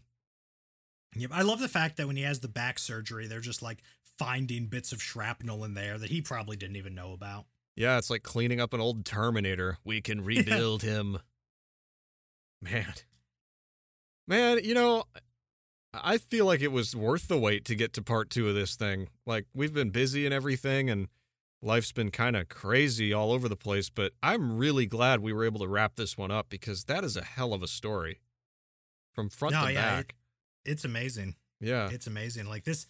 [1.16, 1.30] Yep.
[1.34, 3.82] I love the fact that when he has the back surgery, they're just like
[4.18, 7.46] finding bits of shrapnel in there that he probably didn't even know about.
[7.76, 9.78] Yeah, it's like cleaning up an old Terminator.
[9.84, 11.20] We can rebuild him.
[12.62, 12.94] Man.
[14.28, 15.04] Man, you know,
[15.94, 18.76] I feel like it was worth the wait to get to part two of this
[18.76, 19.10] thing.
[19.26, 21.08] Like, we've been busy and everything, and
[21.62, 25.46] life's been kind of crazy all over the place, but I'm really glad we were
[25.46, 28.20] able to wrap this one up because that is a hell of a story
[29.14, 30.16] from front No, to yeah, back.
[30.66, 31.36] It's amazing.
[31.62, 31.90] yeah.
[31.92, 32.48] It's amazing.
[32.48, 32.88] Like this,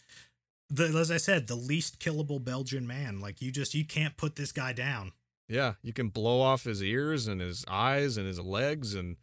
[0.69, 3.19] the as I said, the least killable Belgian man.
[3.19, 5.11] Like you just you can't put this guy down.
[5.47, 9.17] Yeah, you can blow off his ears and his eyes and his legs, and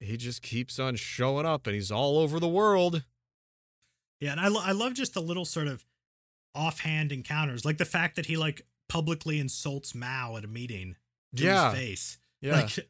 [0.00, 3.04] he just keeps on showing up, and he's all over the world.
[4.20, 5.84] Yeah, and I lo- I love just the little sort of
[6.54, 10.96] offhand encounters, like the fact that he like publicly insults Mao at a meeting
[11.36, 11.70] to Yeah.
[11.74, 12.18] his face.
[12.40, 12.78] Yeah, Like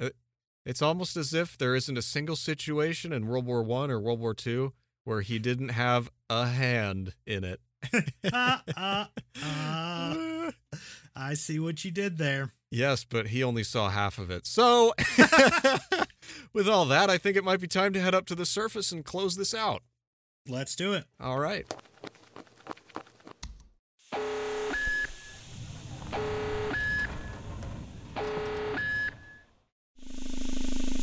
[0.00, 0.10] uh,
[0.66, 4.20] it's almost as if there isn't a single situation in World War One or World
[4.20, 4.72] War Two
[5.04, 7.60] where he didn't have a hand in it.
[8.32, 9.10] ah, ah,
[9.42, 10.50] ah.
[11.14, 12.52] I see what you did there.
[12.70, 14.46] yes, but he only saw half of it.
[14.46, 14.94] So,
[16.54, 18.92] with all that, I think it might be time to head up to the surface
[18.92, 19.82] and close this out.
[20.48, 21.04] Let's do it.
[21.20, 21.66] All right.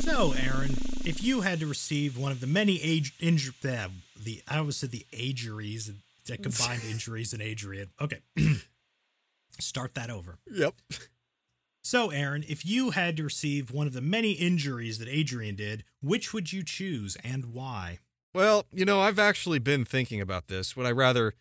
[0.02, 3.90] So, Aaron, if you had to receive one of the many age injury, the,
[4.22, 5.92] the I always said the ageries,
[6.26, 7.90] the combined injuries and Adrian.
[8.00, 8.20] Okay,
[9.60, 10.38] start that over.
[10.52, 10.76] Yep.
[11.82, 15.84] So, Aaron, if you had to receive one of the many injuries that Adrian did,
[16.02, 18.00] which would you choose and why?
[18.34, 20.76] Well, you know, I've actually been thinking about this.
[20.76, 21.34] Would I rather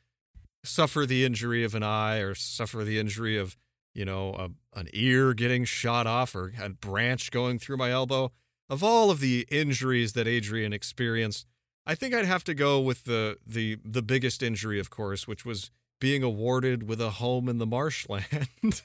[0.65, 3.57] suffer the injury of an eye or suffer the injury of,
[3.95, 8.33] you know, a, an ear getting shot off or a branch going through my elbow?
[8.71, 11.47] Of all of the injuries that Adrian experienced,
[11.87, 15.47] I think I'd have to go with the the the biggest injury, of course, which
[15.47, 15.71] was
[16.01, 18.83] being awarded with a home in the marshland.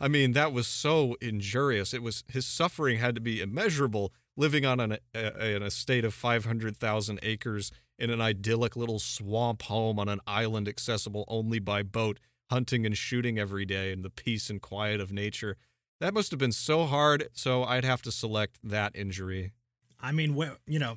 [0.00, 1.92] I mean, that was so injurious.
[1.92, 6.14] It was his suffering had to be immeasurable living on an, a, an estate of
[6.14, 12.18] 500,000 acres in an idyllic little swamp home on an island accessible only by boat,
[12.50, 15.56] hunting and shooting every day in the peace and quiet of nature.
[16.04, 19.52] That must have been so hard, so I'd have to select that injury.
[19.98, 20.36] I mean,
[20.66, 20.96] you know,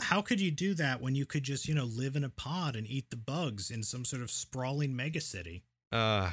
[0.00, 2.76] how could you do that when you could just, you know, live in a pod
[2.76, 5.62] and eat the bugs in some sort of sprawling megacity?
[5.90, 6.32] Uh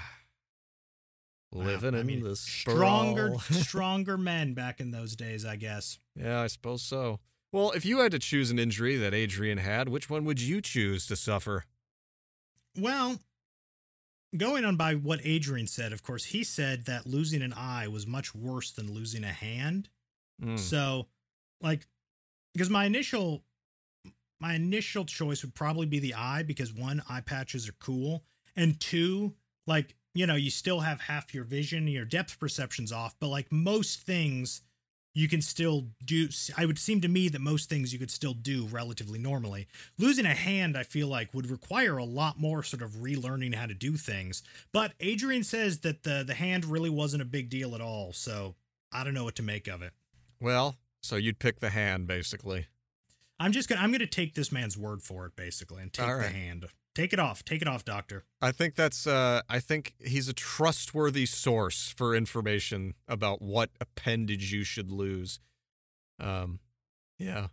[1.53, 5.97] Wow, living I in mean, the stronger, stronger men back in those days, I guess.
[6.17, 7.21] yeah, I suppose so.
[7.53, 10.59] Well, if you had to choose an injury that Adrian had, which one would you
[10.59, 11.63] choose to suffer?
[12.77, 13.21] Well,
[14.37, 18.05] going on by what Adrian said, of course, he said that losing an eye was
[18.05, 19.89] much worse than losing a hand.
[20.41, 20.59] Mm.
[20.59, 21.07] So,
[21.61, 21.87] like,
[22.53, 23.43] because my initial
[24.39, 28.23] my initial choice would probably be the eye because one, eye patches are cool,
[28.55, 29.33] and two,
[29.65, 33.51] like you know, you still have half your vision, your depth perception's off, but like
[33.51, 34.61] most things,
[35.15, 36.27] you can still do.
[36.57, 39.67] I would seem to me that most things you could still do relatively normally.
[39.97, 43.65] Losing a hand, I feel like, would require a lot more sort of relearning how
[43.65, 44.43] to do things.
[44.73, 48.55] But Adrian says that the the hand really wasn't a big deal at all, so
[48.91, 49.93] I don't know what to make of it.
[50.41, 52.67] Well, so you'd pick the hand, basically.
[53.39, 56.17] I'm just gonna I'm gonna take this man's word for it, basically, and take All
[56.17, 56.65] the hand.
[56.95, 57.43] Take it off.
[57.43, 58.23] Take it off, doctor.
[58.41, 64.51] I think that's uh I think he's a trustworthy source for information about what appendage
[64.53, 65.39] you should lose.
[66.19, 66.59] Um
[67.19, 67.47] yeah.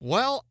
[0.00, 0.44] Well,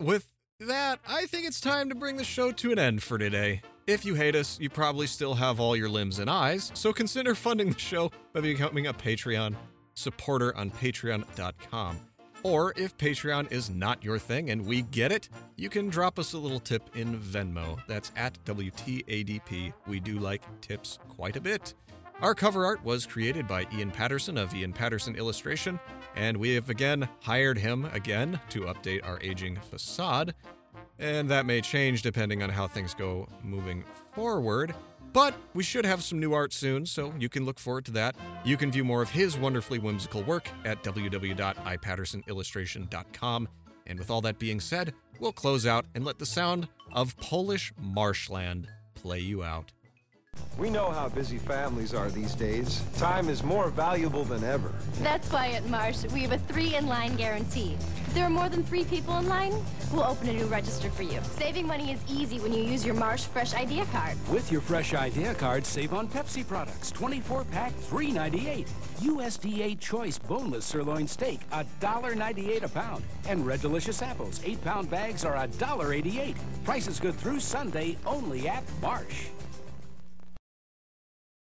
[0.00, 0.28] with
[0.60, 3.60] that, I think it's time to bring the show to an end for today.
[3.86, 7.34] If you hate us, you probably still have all your limbs and eyes, so consider
[7.34, 9.54] funding the show by becoming a Patreon
[9.94, 12.00] supporter on patreon.com.
[12.44, 16.34] Or if Patreon is not your thing and we get it, you can drop us
[16.34, 17.80] a little tip in Venmo.
[17.88, 19.72] That's at WTADP.
[19.86, 21.72] We do like tips quite a bit.
[22.20, 25.80] Our cover art was created by Ian Patterson of Ian Patterson Illustration,
[26.14, 30.34] and we have again hired him again to update our aging facade.
[30.98, 33.84] And that may change depending on how things go moving
[34.14, 34.74] forward.
[35.14, 38.16] But we should have some new art soon, so you can look forward to that.
[38.44, 43.48] You can view more of his wonderfully whimsical work at www.ipattersonillustration.com.
[43.86, 47.72] And with all that being said, we'll close out and let the sound of Polish
[47.78, 48.66] marshland
[48.96, 49.70] play you out.
[50.56, 52.82] We know how busy families are these days.
[52.96, 54.72] Time is more valuable than ever.
[55.02, 57.76] That's why at Marsh, we have a three in line guarantee.
[58.06, 59.52] If there are more than three people in line,
[59.92, 61.18] we'll open a new register for you.
[61.38, 64.16] Saving money is easy when you use your Marsh Fresh Idea card.
[64.30, 66.92] With your Fresh Idea card, save on Pepsi products.
[66.92, 68.68] 24 pack, $3.98.
[69.00, 73.02] USDA Choice Boneless Sirloin Steak, $1.98 a pound.
[73.26, 76.36] And Red Delicious Apples, 8 pound bags are $1.88.
[76.62, 79.26] Prices good through Sunday only at Marsh.